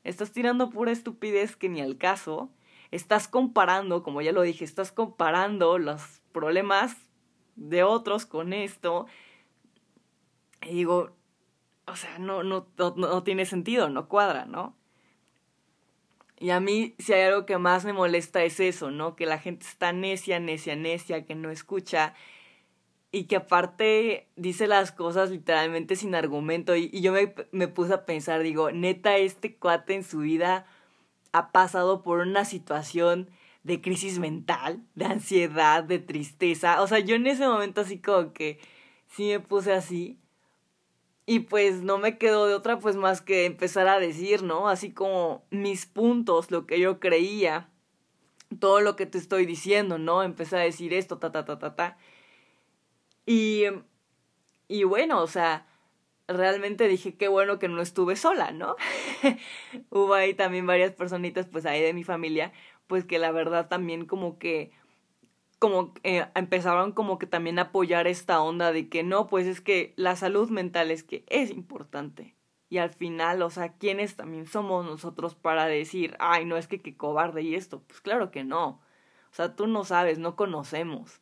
estás 0.03 0.31
tirando 0.31 0.71
pura 0.71 0.91
estupidez 0.91 1.55
que 1.55 1.69
ni 1.69 1.79
al 1.79 1.99
caso, 1.99 2.49
estás 2.89 3.27
comparando, 3.27 4.01
como 4.01 4.23
ya 4.23 4.31
lo 4.31 4.41
dije, 4.41 4.65
estás 4.65 4.91
comparando 4.91 5.77
los 5.77 6.23
problemas 6.31 6.97
de 7.55 7.83
otros 7.83 8.25
con 8.25 8.51
esto. 8.51 9.05
Y 10.63 10.73
digo, 10.73 11.11
o 11.85 11.95
sea, 11.95 12.17
no, 12.17 12.41
no, 12.41 12.65
no, 12.75 12.95
no 12.97 13.21
tiene 13.21 13.45
sentido, 13.45 13.91
no 13.91 14.07
cuadra, 14.07 14.45
¿no? 14.45 14.75
Y 16.39 16.49
a 16.49 16.59
mí, 16.59 16.95
si 16.97 17.13
hay 17.13 17.25
algo 17.25 17.45
que 17.45 17.59
más 17.59 17.85
me 17.85 17.93
molesta 17.93 18.43
es 18.43 18.59
eso, 18.59 18.89
¿no? 18.89 19.15
Que 19.15 19.27
la 19.27 19.37
gente 19.37 19.67
está 19.67 19.93
necia, 19.93 20.39
necia, 20.39 20.75
necia, 20.75 21.27
que 21.27 21.35
no 21.35 21.51
escucha 21.51 22.15
y 23.11 23.25
que 23.25 23.37
aparte 23.37 24.27
dice 24.35 24.67
las 24.67 24.91
cosas 24.91 25.29
literalmente 25.29 25.95
sin 25.95 26.15
argumento. 26.15 26.75
Y, 26.75 26.89
yo 27.01 27.11
me, 27.13 27.33
me, 27.51 27.67
puse 27.67 27.93
a 27.93 28.05
pensar, 28.05 28.43
digo, 28.43 28.71
neta, 28.71 29.17
este 29.17 29.55
cuate 29.55 29.95
en 29.95 30.03
su 30.03 30.19
vida 30.19 30.65
ha 31.31 31.51
pasado 31.51 32.03
por 32.03 32.19
una 32.19 32.45
situación 32.45 33.29
de 33.63 33.81
crisis 33.81 34.19
mental, 34.19 34.81
de 34.95 35.05
ansiedad, 35.05 35.83
de 35.83 35.99
tristeza. 35.99 36.81
O 36.81 36.87
sea, 36.87 36.99
yo 36.99 37.15
en 37.15 37.27
ese 37.27 37.47
momento 37.47 37.81
así 37.81 37.99
como 37.99 38.33
que 38.33 38.59
sí 39.07 39.27
me 39.27 39.39
puse 39.39 39.73
así. 39.73 40.19
Y 41.25 41.39
pues 41.39 41.81
no 41.81 41.97
me 41.97 42.17
quedó 42.17 42.47
de 42.47 42.53
otra 42.53 42.79
pues 42.79 42.95
más 42.95 43.21
que 43.21 43.45
empezar 43.45 43.89
a 43.89 43.99
decir, 43.99 44.43
¿no? 44.43 44.69
Así 44.69 44.93
como 44.93 45.43
mis 45.49 45.85
puntos, 45.85 46.51
lo 46.51 46.65
que 46.65 46.79
yo 46.79 47.01
creía, 47.01 47.69
todo 48.59 48.79
lo 48.79 48.95
que 48.95 49.05
te 49.05 49.17
estoy 49.17 49.45
diciendo, 49.45 49.97
¿no? 49.97 50.23
Empecé 50.23 50.55
a 50.55 50.59
decir 50.61 50.93
esto, 50.93 51.17
ta, 51.17 51.31
ta, 51.33 51.43
ta, 51.43 51.59
ta, 51.59 51.75
ta. 51.75 51.97
Y, 53.27 53.65
y 54.67 54.83
bueno, 54.85 55.21
o 55.21 55.27
sea, 55.27 55.67
realmente 56.27 56.87
dije 56.87 57.15
qué 57.15 57.27
bueno 57.27 57.59
que 57.59 57.67
no 57.67 57.81
estuve 57.81 58.15
sola, 58.15 58.51
¿no? 58.51 58.75
Hubo 59.91 60.13
ahí 60.15 60.33
también 60.33 60.65
varias 60.65 60.93
personitas, 60.93 61.45
pues 61.45 61.65
ahí 61.65 61.81
de 61.81 61.93
mi 61.93 62.03
familia, 62.03 62.53
pues 62.87 63.05
que 63.05 63.19
la 63.19 63.31
verdad 63.31 63.67
también 63.67 64.05
como 64.05 64.39
que 64.39 64.71
como 65.59 65.93
eh, 66.03 66.27
empezaron 66.35 66.91
como 66.91 67.17
que 67.19 67.25
también 67.27 67.59
apoyar 67.59 68.07
esta 68.07 68.41
onda 68.41 68.71
de 68.71 68.89
que 68.89 69.03
no, 69.03 69.27
pues 69.27 69.47
es 69.47 69.61
que 69.61 69.93
la 69.97 70.15
salud 70.15 70.49
mental 70.49 70.91
es 70.91 71.03
que 71.03 71.25
es 71.29 71.49
importante. 71.51 72.35
Y 72.69 72.77
al 72.79 72.91
final, 72.91 73.41
o 73.41 73.49
sea, 73.49 73.73
¿quiénes 73.77 74.15
también 74.15 74.45
somos 74.45 74.85
nosotros 74.85 75.35
para 75.35 75.65
decir, 75.65 76.15
ay, 76.19 76.45
no 76.45 76.57
es 76.57 76.67
que 76.67 76.81
qué 76.81 76.95
cobarde 76.97 77.41
y 77.41 77.55
esto? 77.55 77.81
Pues 77.87 78.01
claro 78.01 78.29
que 78.31 78.43
no. 78.43 78.81
O 79.31 79.33
sea, 79.33 79.55
tú 79.55 79.67
no 79.67 79.83
sabes, 79.85 80.19
no 80.19 80.35
conocemos. 80.35 81.21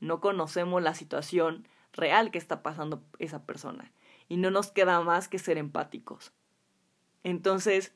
No 0.00 0.20
conocemos 0.20 0.82
la 0.82 0.94
situación 0.94 1.66
real 1.92 2.30
que 2.30 2.38
está 2.38 2.62
pasando 2.62 3.02
esa 3.18 3.44
persona. 3.44 3.92
Y 4.28 4.36
no 4.36 4.50
nos 4.50 4.70
queda 4.70 5.00
más 5.00 5.28
que 5.28 5.38
ser 5.38 5.58
empáticos. 5.58 6.32
Entonces, 7.24 7.92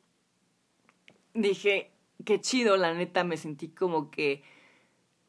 dije, 1.35 1.93
qué 2.25 2.41
chido, 2.41 2.77
la 2.77 2.95
neta, 2.95 3.25
me 3.25 3.37
sentí 3.37 3.69
como 3.69 4.11
que 4.11 4.43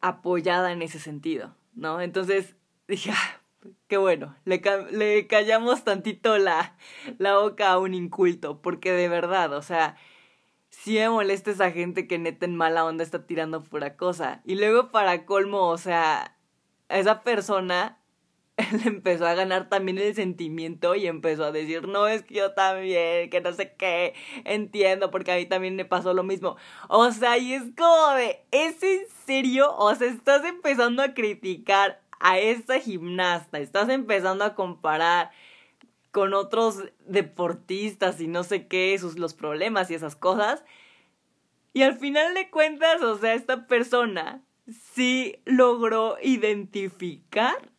apoyada 0.02 0.72
en 0.72 0.82
ese 0.82 1.00
sentido, 1.00 1.56
¿no? 1.74 2.02
Entonces 2.02 2.56
dije, 2.88 3.12
ah, 3.14 3.42
qué 3.88 3.98
bueno, 3.98 4.36
le, 4.46 4.62
le 4.92 5.28
callamos 5.28 5.84
tantito 5.84 6.38
la, 6.38 6.76
la 7.20 7.38
boca 7.38 7.72
a 7.72 7.80
un 7.80 7.94
inculto, 7.94 8.62
porque 8.62 8.92
de 8.92 9.08
verdad, 9.08 9.54
o 9.54 9.62
sea, 9.62 9.96
sí 10.70 10.96
me 10.96 11.10
molesta 11.10 11.52
esa 11.52 11.72
gente 11.72 12.08
que 12.08 12.20
neta 12.20 12.46
en 12.46 12.56
mala 12.56 12.86
onda 12.86 13.04
está 13.04 13.26
tirando 13.26 13.64
pura 13.64 13.96
cosa. 13.96 14.42
Y 14.44 14.56
luego 14.56 14.92
para 14.92 15.26
colmo, 15.26 15.70
o 15.70 15.78
sea, 15.78 16.33
esa 17.00 17.22
persona 17.22 18.00
él 18.58 18.82
empezó 18.86 19.26
a 19.26 19.34
ganar 19.34 19.68
también 19.70 19.98
el 19.98 20.14
sentimiento 20.14 20.96
y 20.96 21.08
empezó 21.08 21.46
a 21.46 21.52
decir, 21.52 21.88
no, 21.88 22.08
es 22.08 22.22
que 22.24 22.36
yo 22.36 22.54
también, 22.54 23.30
que 23.30 23.42
no 23.42 23.52
sé 23.54 23.74
qué, 23.76 24.14
entiendo, 24.46 25.10
porque 25.10 25.32
a 25.32 25.36
mí 25.38 25.46
también 25.46 25.76
me 25.76 25.86
pasó 25.86 26.14
lo 26.14 26.24
mismo. 26.24 26.56
O 26.88 27.12
sea, 27.12 27.38
y 27.38 27.54
es 27.54 27.64
como 27.76 28.14
de, 28.14 28.46
¿es 28.52 28.82
en 28.84 29.02
serio? 29.26 29.76
O 29.76 29.94
sea, 29.96 30.08
estás 30.08 30.46
empezando 30.46 31.02
a 31.02 31.14
criticar 31.14 32.02
a 32.20 32.38
esta 32.38 32.80
gimnasta, 32.80 33.60
estás 33.60 33.90
empezando 33.90 34.46
a 34.46 34.54
comparar 34.54 35.32
con 36.12 36.36
otros 36.36 36.84
deportistas 37.08 38.22
y 38.22 38.28
no 38.28 38.44
sé 38.44 38.68
qué, 38.68 38.96
sus, 39.00 39.18
los 39.18 39.34
problemas 39.34 39.90
y 39.90 39.96
esas 39.96 40.16
cosas. 40.16 40.64
Y 41.74 41.82
al 41.82 41.98
final 41.98 42.36
de 42.36 42.52
cuentas, 42.52 43.02
o 43.02 43.18
sea, 43.18 43.34
esta 43.34 43.66
persona 43.66 44.44
sí 44.68 45.42
logró 45.46 46.18
identificar 46.22 47.72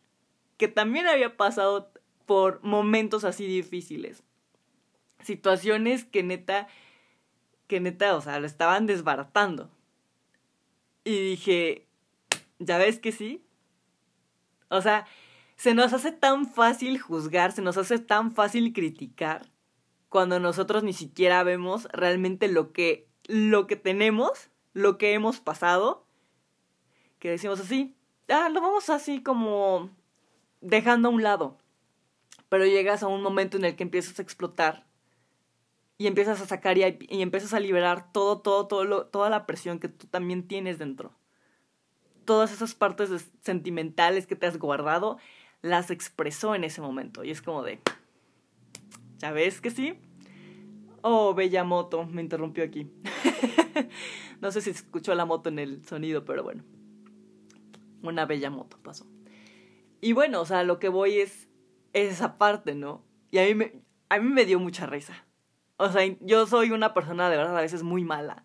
que 0.57 0.67
también 0.67 1.07
había 1.07 1.37
pasado 1.37 1.91
por 2.25 2.61
momentos 2.63 3.23
así 3.23 3.45
difíciles. 3.45 4.23
Situaciones 5.23 6.05
que 6.05 6.23
neta, 6.23 6.67
que 7.67 7.79
neta, 7.79 8.15
o 8.15 8.21
sea, 8.21 8.39
lo 8.39 8.45
estaban 8.45 8.85
desbaratando. 8.85 9.69
Y 11.03 11.19
dije, 11.31 11.85
¿ya 12.59 12.77
ves 12.77 12.99
que 12.99 13.11
sí? 13.11 13.43
O 14.69 14.81
sea, 14.81 15.05
se 15.55 15.73
nos 15.73 15.93
hace 15.93 16.11
tan 16.11 16.47
fácil 16.47 16.99
juzgar, 16.99 17.51
se 17.51 17.61
nos 17.61 17.77
hace 17.77 17.99
tan 17.99 18.33
fácil 18.33 18.73
criticar 18.73 19.49
cuando 20.09 20.39
nosotros 20.39 20.83
ni 20.83 20.93
siquiera 20.93 21.43
vemos 21.43 21.87
realmente 21.91 22.47
lo 22.47 22.71
que 22.71 23.07
lo 23.27 23.67
que 23.67 23.75
tenemos, 23.75 24.49
lo 24.73 24.97
que 24.97 25.13
hemos 25.13 25.39
pasado, 25.39 26.04
que 27.19 27.29
decimos 27.29 27.59
así, 27.59 27.95
ah, 28.29 28.49
lo 28.49 28.61
vamos 28.61 28.89
así 28.89 29.21
como 29.21 29.89
dejando 30.61 31.09
a 31.09 31.11
un 31.11 31.23
lado. 31.23 31.57
Pero 32.49 32.65
llegas 32.65 33.03
a 33.03 33.07
un 33.07 33.21
momento 33.21 33.57
en 33.57 33.65
el 33.65 33.75
que 33.75 33.83
empiezas 33.83 34.19
a 34.19 34.21
explotar 34.21 34.85
y 35.97 36.07
empiezas 36.07 36.41
a 36.41 36.45
sacar 36.45 36.77
y, 36.77 36.83
y 37.09 37.21
empiezas 37.21 37.53
a 37.53 37.59
liberar 37.59 38.11
todo, 38.11 38.39
todo, 38.39 38.67
todo 38.67 39.05
toda 39.05 39.29
la 39.29 39.45
presión 39.45 39.79
que 39.79 39.87
tú 39.87 40.07
también 40.07 40.47
tienes 40.47 40.77
dentro. 40.77 41.13
Todas 42.25 42.51
esas 42.51 42.73
partes 42.73 43.31
sentimentales 43.41 44.27
que 44.27 44.35
te 44.35 44.47
has 44.47 44.57
guardado, 44.57 45.17
las 45.61 45.91
expresó 45.91 46.55
en 46.55 46.63
ese 46.63 46.81
momento. 46.81 47.23
Y 47.23 47.31
es 47.31 47.41
como 47.41 47.63
de, 47.63 47.79
¿ya 49.19 49.31
ves 49.31 49.61
que 49.61 49.71
sí? 49.71 49.99
Oh, 51.01 51.33
bella 51.35 51.63
moto, 51.63 52.05
me 52.05 52.21
interrumpió 52.21 52.63
aquí. 52.63 52.91
no 54.41 54.51
sé 54.51 54.61
si 54.61 54.71
escuchó 54.71 55.13
la 55.13 55.25
moto 55.25 55.49
en 55.49 55.59
el 55.59 55.85
sonido, 55.85 56.25
pero 56.25 56.43
bueno. 56.43 56.63
Una 58.05 58.25
bella 58.25 58.49
moto 58.49 58.77
pasó. 58.81 59.05
Y 60.01 60.13
bueno, 60.13 60.41
o 60.41 60.45
sea, 60.45 60.63
lo 60.63 60.79
que 60.79 60.89
voy 60.89 61.19
es, 61.19 61.49
esa 61.93 62.37
parte, 62.37 62.75
¿no? 62.75 63.03
Y 63.31 63.39
a 63.39 63.45
mí, 63.45 63.55
me, 63.55 63.81
a 64.09 64.19
mí 64.19 64.29
me 64.29 64.45
dio 64.45 64.59
mucha 64.59 64.85
risa. 64.85 65.25
O 65.77 65.89
sea, 65.89 66.05
yo 66.21 66.47
soy 66.47 66.71
una 66.71 66.93
persona 66.93 67.29
de 67.29 67.37
verdad 67.37 67.57
a 67.57 67.61
veces 67.61 67.83
muy 67.83 68.03
mala. 68.03 68.43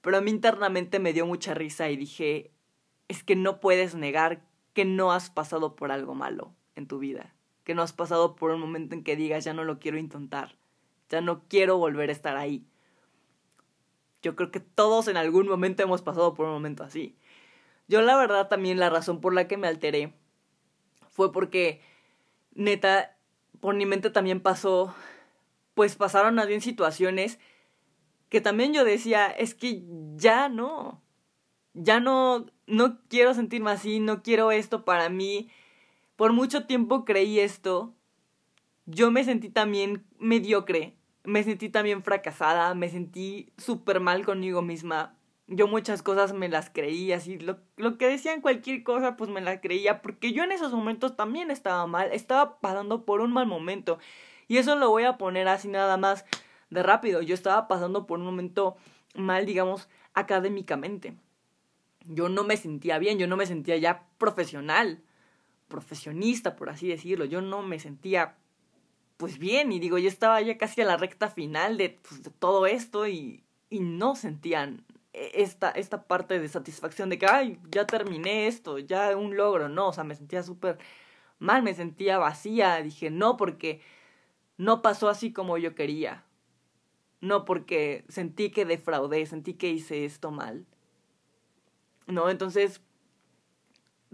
Pero 0.00 0.18
a 0.18 0.20
mí 0.20 0.30
internamente 0.30 0.98
me 0.98 1.12
dio 1.12 1.26
mucha 1.26 1.54
risa 1.54 1.90
y 1.90 1.96
dije, 1.96 2.52
es 3.08 3.24
que 3.24 3.36
no 3.36 3.60
puedes 3.60 3.94
negar 3.94 4.42
que 4.72 4.84
no 4.84 5.12
has 5.12 5.30
pasado 5.30 5.76
por 5.76 5.90
algo 5.90 6.14
malo 6.14 6.54
en 6.74 6.86
tu 6.86 6.98
vida. 6.98 7.34
Que 7.64 7.74
no 7.74 7.82
has 7.82 7.92
pasado 7.92 8.36
por 8.36 8.50
un 8.50 8.60
momento 8.60 8.94
en 8.94 9.02
que 9.02 9.16
digas, 9.16 9.44
ya 9.44 9.54
no 9.54 9.64
lo 9.64 9.78
quiero 9.78 9.98
intentar. 9.98 10.56
Ya 11.08 11.20
no 11.20 11.44
quiero 11.48 11.78
volver 11.78 12.10
a 12.10 12.12
estar 12.12 12.36
ahí. 12.36 12.66
Yo 14.22 14.36
creo 14.36 14.50
que 14.50 14.60
todos 14.60 15.08
en 15.08 15.16
algún 15.16 15.48
momento 15.48 15.82
hemos 15.82 16.02
pasado 16.02 16.34
por 16.34 16.46
un 16.46 16.52
momento 16.52 16.84
así. 16.84 17.16
Yo 17.88 18.00
la 18.02 18.16
verdad 18.16 18.48
también 18.48 18.78
la 18.78 18.90
razón 18.90 19.20
por 19.20 19.34
la 19.34 19.46
que 19.48 19.56
me 19.56 19.68
alteré 19.68 20.12
fue 21.10 21.32
porque, 21.32 21.80
neta, 22.54 23.16
por 23.60 23.74
mi 23.74 23.86
mente 23.86 24.10
también 24.10 24.40
pasó, 24.40 24.94
pues 25.74 25.96
pasaron 25.96 26.40
bien 26.46 26.60
situaciones 26.60 27.38
que 28.28 28.40
también 28.40 28.72
yo 28.72 28.84
decía, 28.84 29.26
es 29.28 29.54
que 29.54 29.82
ya 30.16 30.48
no, 30.48 31.02
ya 31.74 32.00
no, 32.00 32.46
no 32.66 32.98
quiero 33.08 33.34
sentirme 33.34 33.70
así, 33.70 34.00
no 34.00 34.22
quiero 34.22 34.50
esto 34.50 34.84
para 34.84 35.08
mí. 35.08 35.48
Por 36.16 36.32
mucho 36.32 36.66
tiempo 36.66 37.04
creí 37.04 37.38
esto. 37.38 37.94
Yo 38.86 39.10
me 39.10 39.24
sentí 39.24 39.48
también 39.48 40.04
mediocre, 40.18 40.96
me 41.24 41.42
sentí 41.42 41.68
también 41.68 42.02
fracasada, 42.02 42.74
me 42.74 42.88
sentí 42.88 43.52
súper 43.58 44.00
mal 44.00 44.24
conmigo 44.24 44.62
misma 44.62 45.15
yo 45.48 45.68
muchas 45.68 46.02
cosas 46.02 46.32
me 46.32 46.48
las 46.48 46.70
creía, 46.70 47.16
así, 47.16 47.38
lo, 47.38 47.58
lo 47.76 47.98
que 47.98 48.08
decían 48.08 48.40
cualquier 48.40 48.82
cosa, 48.82 49.16
pues 49.16 49.30
me 49.30 49.40
la 49.40 49.60
creía, 49.60 50.02
porque 50.02 50.32
yo 50.32 50.42
en 50.42 50.52
esos 50.52 50.72
momentos 50.72 51.16
también 51.16 51.50
estaba 51.50 51.86
mal, 51.86 52.10
estaba 52.12 52.58
pasando 52.60 53.04
por 53.04 53.20
un 53.20 53.32
mal 53.32 53.46
momento. 53.46 53.98
Y 54.48 54.58
eso 54.58 54.76
lo 54.76 54.90
voy 54.90 55.04
a 55.04 55.18
poner 55.18 55.48
así 55.48 55.68
nada 55.68 55.96
más 55.96 56.24
de 56.70 56.82
rápido. 56.82 57.22
Yo 57.22 57.34
estaba 57.34 57.68
pasando 57.68 58.06
por 58.06 58.18
un 58.18 58.26
momento 58.26 58.76
mal, 59.14 59.46
digamos, 59.46 59.88
académicamente. 60.14 61.16
Yo 62.04 62.28
no 62.28 62.44
me 62.44 62.56
sentía 62.56 62.98
bien, 62.98 63.18
yo 63.18 63.26
no 63.26 63.36
me 63.36 63.46
sentía 63.46 63.76
ya 63.76 64.06
profesional, 64.18 65.02
profesionista, 65.68 66.56
por 66.56 66.70
así 66.70 66.88
decirlo. 66.88 67.24
Yo 67.24 67.40
no 67.40 67.62
me 67.62 67.78
sentía, 67.78 68.36
pues 69.16 69.38
bien, 69.38 69.72
y 69.72 69.80
digo, 69.80 69.98
yo 69.98 70.08
estaba 70.08 70.40
ya 70.40 70.58
casi 70.58 70.80
a 70.82 70.86
la 70.86 70.96
recta 70.96 71.28
final 71.28 71.76
de, 71.76 71.98
pues, 72.08 72.22
de 72.22 72.30
todo 72.30 72.66
esto 72.66 73.06
y, 73.08 73.44
y 73.70 73.80
no 73.80 74.14
sentían 74.14 74.84
esta, 75.16 75.70
esta 75.70 76.02
parte 76.02 76.38
de 76.38 76.48
satisfacción 76.48 77.08
de 77.08 77.18
que, 77.18 77.26
ay, 77.26 77.58
ya 77.70 77.86
terminé 77.86 78.46
esto, 78.46 78.78
ya 78.78 79.16
un 79.16 79.36
logro, 79.36 79.68
no, 79.68 79.88
o 79.88 79.92
sea, 79.92 80.04
me 80.04 80.14
sentía 80.14 80.42
súper 80.42 80.78
mal, 81.38 81.62
me 81.62 81.74
sentía 81.74 82.18
vacía, 82.18 82.82
dije, 82.82 83.10
no, 83.10 83.36
porque 83.36 83.80
no 84.58 84.82
pasó 84.82 85.08
así 85.08 85.32
como 85.32 85.56
yo 85.58 85.74
quería, 85.74 86.24
no 87.20 87.44
porque 87.46 88.04
sentí 88.08 88.50
que 88.50 88.66
defraudé, 88.66 89.24
sentí 89.26 89.54
que 89.54 89.70
hice 89.70 90.04
esto 90.04 90.30
mal, 90.30 90.66
¿no? 92.06 92.28
Entonces, 92.28 92.82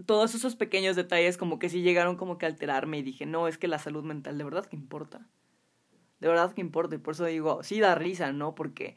todos 0.05 0.35
esos 0.35 0.55
pequeños 0.55 0.95
detalles 0.95 1.37
como 1.37 1.59
que 1.59 1.69
sí 1.69 1.81
llegaron 1.81 2.15
como 2.15 2.37
que 2.37 2.45
a 2.45 2.49
alterarme 2.49 2.99
y 2.99 3.03
dije, 3.03 3.25
no, 3.25 3.47
es 3.49 3.57
que 3.57 3.67
la 3.67 3.79
salud 3.79 4.03
mental 4.03 4.37
de 4.37 4.43
verdad 4.45 4.65
que 4.65 4.77
importa, 4.77 5.27
de 6.21 6.29
verdad 6.29 6.53
que 6.53 6.61
importa, 6.61 6.95
y 6.95 6.99
por 6.99 7.13
eso 7.13 7.25
digo, 7.25 7.61
sí 7.63 7.81
da 7.81 7.95
risa, 7.95 8.31
¿no? 8.31 8.55
Porque 8.55 8.95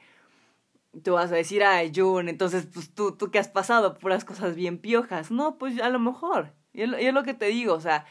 tú 1.03 1.15
vas 1.15 1.33
a 1.33 1.35
decir, 1.35 1.65
ay, 1.65 1.93
Jun, 1.95 2.29
entonces, 2.29 2.67
pues 2.73 2.93
tú, 2.95 3.13
tú 3.13 3.31
que 3.31 3.39
has 3.39 3.49
pasado 3.49 3.95
puras 3.95 4.25
cosas 4.25 4.55
bien 4.57 4.79
piojas. 4.79 5.31
No, 5.31 5.59
pues 5.59 5.81
a 5.81 5.89
lo 5.91 5.99
mejor. 5.99 6.53
Y 6.73 6.83
es, 6.83 7.15
lo 7.15 7.23
que 7.23 7.35
te 7.35 7.47
digo, 7.47 7.75
o 7.75 7.81
sea, 7.81 8.05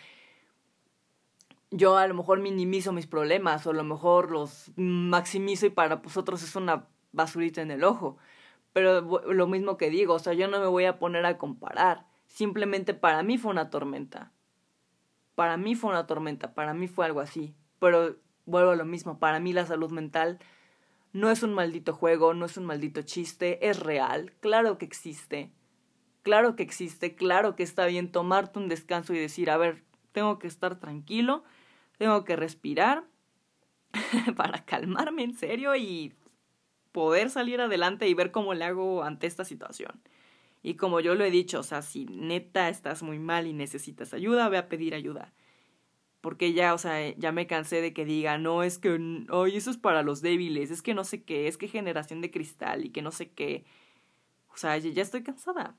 yo 1.71 1.97
a 1.97 2.07
lo 2.07 2.13
mejor 2.13 2.39
minimizo 2.39 2.91
mis 2.91 3.07
problemas 3.07 3.65
o 3.67 3.71
a 3.71 3.73
lo 3.73 3.83
mejor 3.83 4.31
los 4.31 4.71
maximizo 4.75 5.65
y 5.65 5.69
para 5.69 5.97
vosotros 5.97 6.41
es 6.43 6.55
una 6.55 6.87
basurita 7.11 7.61
en 7.61 7.71
el 7.71 7.83
ojo. 7.83 8.17
Pero 8.73 9.01
lo 9.01 9.47
mismo 9.47 9.77
que 9.77 9.89
digo, 9.89 10.15
o 10.15 10.19
sea, 10.19 10.33
yo 10.33 10.47
no 10.47 10.59
me 10.59 10.67
voy 10.67 10.85
a 10.85 10.99
poner 10.99 11.25
a 11.25 11.37
comparar. 11.37 12.05
Simplemente 12.27 12.93
para 12.93 13.23
mí 13.23 13.37
fue 13.37 13.51
una 13.51 13.69
tormenta. 13.69 14.31
Para 15.35 15.57
mí 15.57 15.75
fue 15.75 15.91
una 15.91 16.07
tormenta, 16.07 16.53
para 16.53 16.73
mí 16.73 16.87
fue 16.87 17.05
algo 17.05 17.19
así. 17.19 17.55
Pero 17.79 18.15
vuelvo 18.45 18.71
a 18.71 18.75
lo 18.75 18.85
mismo, 18.85 19.19
para 19.19 19.39
mí 19.39 19.53
la 19.53 19.65
salud 19.65 19.91
mental 19.91 20.39
no 21.15 21.31
es 21.31 21.43
un 21.43 21.53
maldito 21.53 21.93
juego, 21.93 22.33
no 22.33 22.45
es 22.45 22.57
un 22.57 22.65
maldito 22.65 23.01
chiste, 23.01 23.69
es 23.69 23.79
real, 23.79 24.33
claro 24.41 24.77
que 24.77 24.83
existe. 24.83 25.49
Claro 26.23 26.57
que 26.57 26.63
existe, 26.63 27.15
claro 27.15 27.55
que 27.55 27.63
está 27.63 27.85
bien 27.85 28.11
tomarte 28.11 28.59
un 28.59 28.67
descanso 28.67 29.13
y 29.13 29.19
decir, 29.19 29.49
a 29.49 29.55
ver, 29.55 29.85
tengo 30.11 30.39
que 30.39 30.47
estar 30.47 30.77
tranquilo, 30.77 31.45
tengo 31.97 32.25
que 32.25 32.35
respirar 32.35 33.05
para 34.35 34.65
calmarme 34.65 35.23
en 35.23 35.37
serio 35.37 35.73
y 35.77 36.13
poder 36.91 37.29
salir 37.29 37.61
adelante 37.61 38.09
y 38.09 38.13
ver 38.13 38.31
cómo 38.31 38.53
le 38.53 38.65
hago 38.65 39.03
ante 39.03 39.25
esta 39.25 39.45
situación. 39.45 40.01
Y 40.63 40.73
como 40.73 40.99
yo 40.99 41.15
lo 41.15 41.23
he 41.23 41.31
dicho, 41.31 41.61
o 41.61 41.63
sea, 41.63 41.81
si 41.81 42.07
neta 42.07 42.67
estás 42.67 43.03
muy 43.03 43.19
mal 43.19 43.47
y 43.47 43.53
necesitas 43.53 44.13
ayuda, 44.13 44.49
ve 44.49 44.57
a 44.57 44.67
pedir 44.67 44.93
ayuda. 44.93 45.31
Porque 46.25 46.53
ya, 46.53 46.73
o 46.73 46.79
sea, 46.79 47.15
ya 47.17 47.31
me 47.31 47.45
cansé 47.45 47.81
de 47.81 47.93
que 47.93 48.03
diga, 48.03 48.39
no, 48.39 48.63
es 48.63 48.79
que, 48.79 48.89
ay, 49.29 49.55
eso 49.57 49.69
es 49.69 49.77
para 49.77 50.01
los 50.01 50.23
débiles, 50.23 50.71
es 50.71 50.81
que 50.81 50.95
no 50.95 51.03
sé 51.03 51.23
qué, 51.23 51.47
es 51.47 51.55
que 51.55 51.67
generación 51.67 52.19
de 52.19 52.31
cristal 52.31 52.83
y 52.83 52.89
que 52.89 53.03
no 53.03 53.11
sé 53.11 53.29
qué. 53.29 53.63
O 54.51 54.57
sea, 54.57 54.75
ya 54.79 55.03
estoy 55.03 55.21
cansada. 55.21 55.77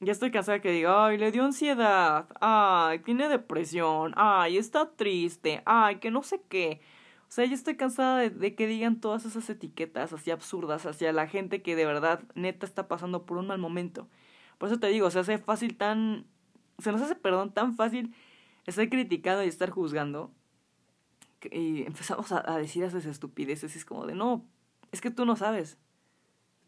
Ya 0.00 0.10
estoy 0.10 0.32
cansada 0.32 0.60
que 0.60 0.72
diga, 0.72 1.06
ay, 1.06 1.18
le 1.18 1.30
dio 1.30 1.44
ansiedad, 1.44 2.26
ay, 2.40 2.98
tiene 2.98 3.28
depresión, 3.28 4.12
ay, 4.16 4.58
está 4.58 4.90
triste, 4.96 5.62
ay, 5.66 6.00
que 6.00 6.10
no 6.10 6.24
sé 6.24 6.42
qué. 6.48 6.80
O 7.28 7.30
sea, 7.30 7.44
ya 7.44 7.54
estoy 7.54 7.76
cansada 7.76 8.18
de, 8.18 8.30
de, 8.30 8.56
que 8.56 8.66
digan 8.66 9.00
todas 9.00 9.24
esas 9.24 9.48
etiquetas 9.48 10.12
así 10.12 10.32
absurdas 10.32 10.84
hacia 10.84 11.12
la 11.12 11.28
gente 11.28 11.62
que 11.62 11.76
de 11.76 11.86
verdad 11.86 12.24
neta 12.34 12.66
está 12.66 12.88
pasando 12.88 13.24
por 13.24 13.38
un 13.38 13.46
mal 13.46 13.58
momento. 13.60 14.08
Por 14.58 14.68
eso 14.68 14.80
te 14.80 14.88
digo, 14.88 15.12
se 15.12 15.20
hace 15.20 15.38
fácil 15.38 15.76
tan... 15.76 16.26
Se 16.80 16.90
nos 16.90 17.02
hace, 17.02 17.14
perdón, 17.14 17.54
tan 17.54 17.76
fácil 17.76 18.12
estar 18.66 18.88
criticando 18.88 19.44
y 19.44 19.48
estar 19.48 19.70
juzgando. 19.70 20.32
Y 21.50 21.82
empezamos 21.84 22.32
a, 22.32 22.50
a 22.50 22.58
decir 22.58 22.82
esas 22.84 23.06
estupideces 23.06 23.74
y 23.74 23.78
es 23.78 23.84
como 23.84 24.06
de, 24.06 24.14
no, 24.14 24.44
es 24.92 25.00
que 25.00 25.10
tú 25.10 25.24
no 25.24 25.36
sabes. 25.36 25.78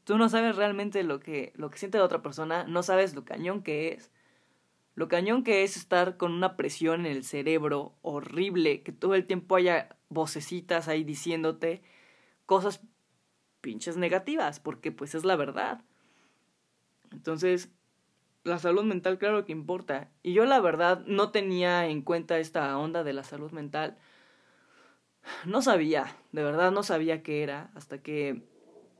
Tú 0.05 0.17
no 0.17 0.29
sabes 0.29 0.57
realmente 0.57 1.03
lo 1.03 1.21
que, 1.21 1.53
lo 1.57 1.71
que 1.71 1.79
siente 1.79 1.99
la 1.99 2.05
otra 2.05 2.23
persona, 2.23 2.65
no 2.65 2.83
sabes 2.83 3.15
lo 3.15 3.25
cañón 3.25 3.63
que 3.63 3.93
es. 3.93 4.11
Lo 4.95 5.07
cañón 5.07 5.45
que 5.45 5.63
es 5.63 5.77
estar 5.77 6.17
con 6.17 6.33
una 6.33 6.57
presión 6.57 7.07
en 7.07 7.13
el 7.13 7.25
cerebro 7.25 7.95
horrible, 8.03 8.83
que 8.83 8.91
todo 8.91 9.15
el 9.15 9.27
tiempo 9.27 9.55
haya 9.55 9.97
vocecitas 10.09 10.89
ahí 10.89 11.05
diciéndote 11.05 11.83
cosas 12.47 12.81
pinches 13.61 13.97
negativas, 13.97 14.61
porque 14.61 14.91
pues 14.91 15.15
es 15.15 15.25
la 15.25 15.37
verdad. 15.37 15.85
Entonces, 17.13 17.71
la 18.49 18.59
salud 18.59 18.85
mental 18.85 19.19
claro 19.19 19.45
que 19.45 19.53
importa. 19.53 20.11
Y 20.23 20.33
yo 20.33 20.45
la 20.45 20.61
verdad 20.61 21.05
no 21.07 21.31
tenía 21.31 21.87
en 21.87 22.03
cuenta 22.03 22.39
esta 22.39 22.77
onda 22.79 23.05
de 23.05 23.13
la 23.13 23.25
salud 23.25 23.53
mental. 23.53 23.99
No 25.45 25.63
sabía, 25.63 26.17
de 26.33 26.43
verdad 26.43 26.73
no 26.73 26.83
sabía 26.83 27.23
qué 27.23 27.43
era, 27.43 27.71
hasta 27.75 28.03
que 28.03 28.43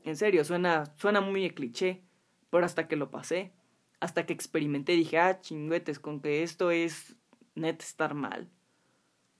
en 0.03 0.15
serio, 0.15 0.43
suena, 0.43 0.93
suena 0.97 1.21
muy 1.21 1.49
cliché, 1.51 2.03
pero 2.49 2.65
hasta 2.65 2.87
que 2.87 2.95
lo 2.95 3.11
pasé, 3.11 3.53
hasta 3.99 4.25
que 4.25 4.33
experimenté, 4.33 4.93
dije, 4.93 5.19
ah, 5.19 5.41
chingüetes, 5.41 5.99
con 5.99 6.21
que 6.21 6.43
esto 6.43 6.71
es 6.71 7.15
net 7.55 7.81
estar 7.81 8.13
mal, 8.13 8.49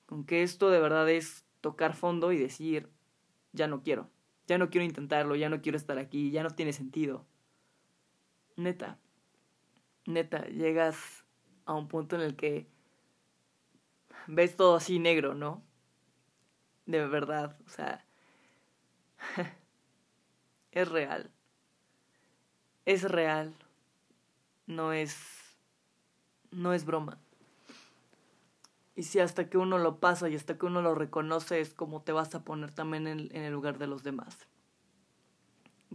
con 0.06 0.26
que 0.26 0.44
esto 0.44 0.70
de 0.70 0.80
verdad 0.80 1.10
es 1.10 1.46
tocar 1.62 1.96
fondo 1.96 2.32
y 2.32 2.38
decir, 2.38 2.90
ya 3.54 3.68
no 3.68 3.82
quiero, 3.84 4.10
ya 4.48 4.58
no 4.58 4.70
quiero 4.70 4.86
intentarlo, 4.86 5.36
ya 5.36 5.50
no 5.50 5.62
quiero 5.62 5.78
estar 5.78 5.98
aquí, 5.98 6.32
ya 6.32 6.44
no 6.44 6.52
tiene 6.52 6.74
sentido. 6.74 7.26
Neta, 8.56 9.00
neta, 10.10 10.46
llegas 10.48 11.24
a 11.66 11.74
un 11.74 11.88
punto 11.88 12.16
en 12.16 12.22
el 12.22 12.36
que 12.36 12.68
ves 14.28 14.56
todo 14.56 14.76
así 14.76 15.00
negro, 15.00 15.34
¿no? 15.34 15.64
De 16.86 17.06
verdad, 17.08 17.58
o 17.66 17.70
sea, 17.70 18.06
es 20.72 20.88
real. 20.90 21.32
Es 22.86 23.04
real. 23.04 23.54
No 24.66 24.94
es. 24.94 25.16
No 26.52 26.74
es 26.74 26.86
broma. 26.86 27.20
Y 28.96 29.04
si 29.04 29.20
hasta 29.20 29.50
que 29.50 29.58
uno 29.58 29.78
lo 29.78 30.00
pasa 30.00 30.28
y 30.28 30.36
hasta 30.36 30.58
que 30.58 30.66
uno 30.66 30.82
lo 30.82 30.94
reconoce 30.94 31.62
es 31.62 31.74
como 31.74 32.02
te 32.02 32.12
vas 32.12 32.36
a 32.36 32.44
poner 32.44 32.72
también 32.72 33.08
en, 33.08 33.34
el 33.34 33.54
lugar 33.54 33.78
de 33.78 33.88
los 33.88 34.04
demás. 34.04 34.48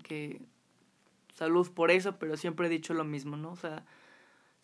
Que 0.03 0.41
salud 1.35 1.71
por 1.73 1.91
eso, 1.91 2.19
pero 2.19 2.37
siempre 2.37 2.67
he 2.67 2.71
dicho 2.71 2.95
lo 2.95 3.05
mismo, 3.05 3.37
¿no? 3.37 3.51
O 3.51 3.57
sea, 3.57 3.85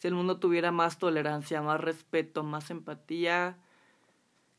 si 0.00 0.08
el 0.08 0.14
mundo 0.14 0.38
tuviera 0.38 0.72
más 0.72 0.98
tolerancia, 0.98 1.60
más 1.60 1.78
respeto, 1.78 2.42
más 2.42 2.70
empatía, 2.70 3.58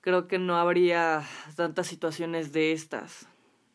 creo 0.02 0.28
que 0.28 0.38
no 0.38 0.56
habría 0.56 1.24
tantas 1.56 1.88
situaciones 1.88 2.54
de 2.54 2.74
estas 2.74 3.28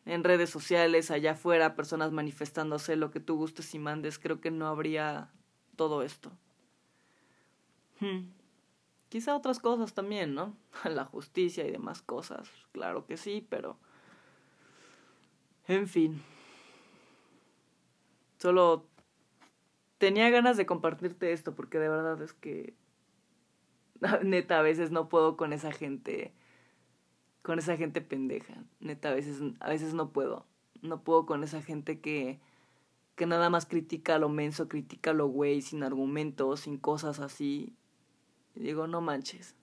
en 0.05 0.23
redes 0.23 0.49
sociales, 0.49 1.11
allá 1.11 1.31
afuera, 1.31 1.75
personas 1.75 2.13
manifestándose 2.13 2.95
lo 2.95 3.11
que 3.11 3.19
tú 3.19 3.35
gustes 3.35 3.75
y 3.75 3.79
mandes, 3.79 4.17
creo 4.17 4.39
que 4.39 4.49
no 4.49 4.67
habría 4.67 5.29
todo 5.75 6.03
esto. 6.03 6.31
Hmm. 7.99 8.29
Quizá 9.09 9.35
otras 9.35 9.59
cosas 9.59 9.93
también, 9.93 10.35
¿no? 10.35 10.55
La 10.85 11.03
justicia 11.03 11.67
y 11.67 11.71
demás 11.71 12.01
cosas, 12.01 12.49
claro 12.71 13.05
que 13.05 13.17
sí, 13.17 13.45
pero... 13.49 13.77
En 15.67 15.89
fin. 15.89 16.23
Solo 18.37 18.85
tenía 19.97 20.29
ganas 20.29 20.57
de 20.57 20.65
compartirte 20.65 21.31
esto 21.31 21.55
porque 21.55 21.79
de 21.79 21.89
verdad 21.89 22.21
es 22.21 22.33
que... 22.33 22.75
Neta, 24.23 24.59
a 24.59 24.61
veces 24.61 24.91
no 24.91 25.09
puedo 25.09 25.37
con 25.37 25.53
esa 25.53 25.71
gente 25.71 26.33
con 27.47 27.59
esa 27.59 27.77
gente 27.77 28.01
pendeja. 28.01 28.61
Neta, 28.81 29.07
a 29.07 29.13
veces, 29.13 29.41
a 29.61 29.69
veces 29.69 29.93
no 29.93 30.11
puedo. 30.11 30.45
No 30.81 31.01
puedo 31.01 31.25
con 31.25 31.45
esa 31.45 31.61
gente 31.61 32.01
que, 32.01 32.41
que 33.15 33.25
nada 33.25 33.49
más 33.49 33.65
critica 33.65 34.19
lo 34.19 34.27
menso, 34.27 34.67
critica 34.67 35.13
lo 35.13 35.27
güey, 35.27 35.61
sin 35.61 35.81
argumentos, 35.81 36.59
sin 36.59 36.77
cosas 36.77 37.21
así. 37.21 37.73
Y 38.53 38.59
digo, 38.59 38.87
no 38.87 38.99
manches. 38.99 39.55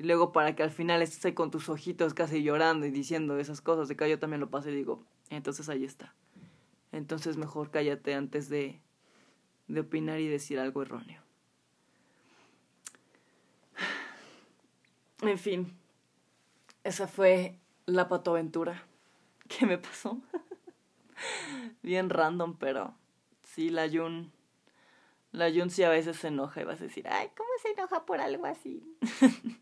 Y 0.00 0.02
luego 0.02 0.32
para 0.32 0.56
que 0.56 0.64
al 0.64 0.72
final 0.72 1.00
estés 1.00 1.24
ahí 1.24 1.32
con 1.34 1.52
tus 1.52 1.68
ojitos 1.68 2.12
casi 2.12 2.42
llorando 2.42 2.86
y 2.86 2.90
diciendo 2.90 3.38
esas 3.38 3.60
cosas 3.60 3.86
de 3.86 3.96
que 3.96 4.10
yo 4.10 4.18
también 4.18 4.40
lo 4.40 4.50
pasé 4.50 4.72
y 4.72 4.74
digo, 4.74 5.04
entonces 5.30 5.68
ahí 5.68 5.84
está. 5.84 6.16
Entonces 6.90 7.36
mejor 7.36 7.70
cállate 7.70 8.14
antes 8.14 8.48
de, 8.48 8.80
de 9.68 9.80
opinar 9.80 10.20
y 10.20 10.28
decir 10.28 10.58
algo 10.58 10.82
erróneo. 10.82 11.22
En 15.22 15.38
fin, 15.38 15.72
esa 16.82 17.08
fue 17.08 17.58
la 17.86 18.08
patoaventura 18.08 18.84
que 19.48 19.66
me 19.66 19.78
pasó. 19.78 20.20
Bien 21.82 22.10
random, 22.10 22.56
pero 22.58 22.94
sí, 23.42 23.70
la 23.70 23.88
Jun. 23.88 24.32
La 25.32 25.50
Jun 25.50 25.70
sí 25.70 25.82
a 25.82 25.88
veces 25.88 26.18
se 26.18 26.28
enoja 26.28 26.60
y 26.60 26.64
vas 26.64 26.80
a 26.80 26.84
decir, 26.84 27.08
ay, 27.08 27.30
¿cómo 27.36 27.48
se 27.62 27.70
enoja 27.70 28.04
por 28.04 28.20
algo 28.20 28.46
así? 28.46 28.82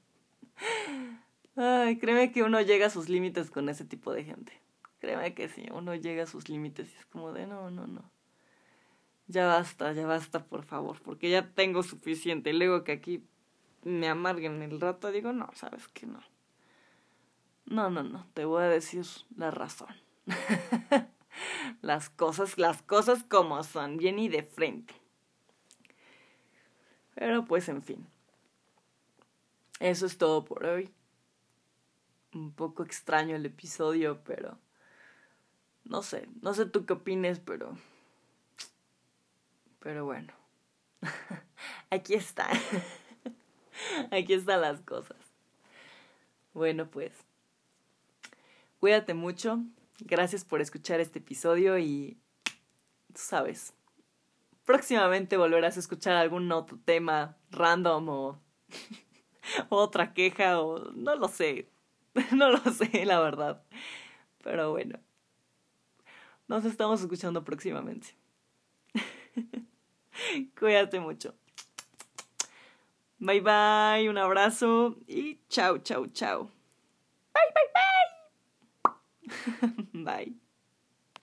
ay, 1.56 1.98
créeme 1.98 2.32
que 2.32 2.42
uno 2.42 2.60
llega 2.60 2.86
a 2.86 2.90
sus 2.90 3.08
límites 3.08 3.50
con 3.50 3.68
ese 3.68 3.84
tipo 3.84 4.12
de 4.12 4.24
gente. 4.24 4.60
Créeme 4.98 5.34
que 5.34 5.48
sí, 5.48 5.66
uno 5.72 5.94
llega 5.94 6.24
a 6.24 6.26
sus 6.26 6.48
límites 6.48 6.92
y 6.92 6.96
es 6.96 7.06
como 7.06 7.32
de, 7.32 7.46
no, 7.46 7.70
no, 7.70 7.86
no. 7.86 8.10
Ya 9.26 9.46
basta, 9.46 9.92
ya 9.92 10.06
basta, 10.06 10.44
por 10.44 10.64
favor, 10.64 11.00
porque 11.02 11.30
ya 11.30 11.54
tengo 11.54 11.82
suficiente. 11.82 12.50
Y 12.50 12.54
luego 12.54 12.84
que 12.84 12.92
aquí 12.92 13.24
me 13.82 14.08
amarguen 14.08 14.62
el 14.62 14.80
rato, 14.80 15.10
digo, 15.10 15.32
no, 15.32 15.48
sabes 15.54 15.88
que 15.88 16.06
no. 16.06 16.20
No, 17.64 17.90
no, 17.90 18.02
no, 18.02 18.26
te 18.34 18.44
voy 18.44 18.64
a 18.64 18.68
decir 18.68 19.06
la 19.36 19.50
razón. 19.50 19.94
las 21.82 22.10
cosas, 22.10 22.58
las 22.58 22.82
cosas 22.82 23.24
como 23.24 23.62
son, 23.64 23.96
bien 23.96 24.18
y 24.18 24.28
de 24.28 24.42
frente. 24.42 24.94
Pero 27.14 27.44
pues 27.44 27.68
en 27.68 27.82
fin. 27.82 28.06
Eso 29.80 30.06
es 30.06 30.18
todo 30.18 30.44
por 30.44 30.64
hoy. 30.64 30.90
Un 32.34 32.52
poco 32.52 32.82
extraño 32.82 33.36
el 33.36 33.46
episodio, 33.46 34.22
pero 34.24 34.58
no 35.84 36.02
sé, 36.02 36.28
no 36.40 36.54
sé 36.54 36.66
tú 36.66 36.86
qué 36.86 36.94
opines, 36.94 37.40
pero 37.40 37.76
pero 39.82 40.04
bueno. 40.04 40.32
Aquí 41.90 42.14
está. 42.14 42.48
Aquí 44.10 44.34
están 44.34 44.60
las 44.60 44.80
cosas. 44.80 45.16
Bueno, 46.54 46.86
pues 46.86 47.12
Cuídate 48.82 49.14
mucho. 49.14 49.60
Gracias 50.00 50.44
por 50.44 50.60
escuchar 50.60 50.98
este 50.98 51.20
episodio 51.20 51.78
y 51.78 52.18
tú 53.12 53.20
sabes, 53.20 53.74
próximamente 54.64 55.36
volverás 55.36 55.76
a 55.76 55.78
escuchar 55.78 56.16
algún 56.16 56.50
otro 56.50 56.80
tema 56.84 57.36
random 57.52 58.08
o 58.08 58.40
otra 59.68 60.12
queja 60.12 60.60
o 60.60 60.90
no 60.94 61.14
lo 61.14 61.28
sé. 61.28 61.68
No 62.32 62.50
lo 62.50 62.58
sé, 62.72 63.06
la 63.06 63.20
verdad. 63.20 63.62
Pero 64.42 64.72
bueno. 64.72 64.98
Nos 66.48 66.64
estamos 66.64 67.00
escuchando 67.00 67.44
próximamente. 67.44 68.16
Cuídate 70.58 71.00
mucho. 71.00 71.34
Bye 73.18 73.40
bye, 73.40 74.08
un 74.08 74.18
abrazo 74.18 74.96
y 75.06 75.38
chao, 75.48 75.78
chao, 75.78 76.06
chao. 76.08 76.50
Bye, 77.32 77.42
bye, 77.54 77.68
bye. 78.84 79.92
bye. 80.04 80.41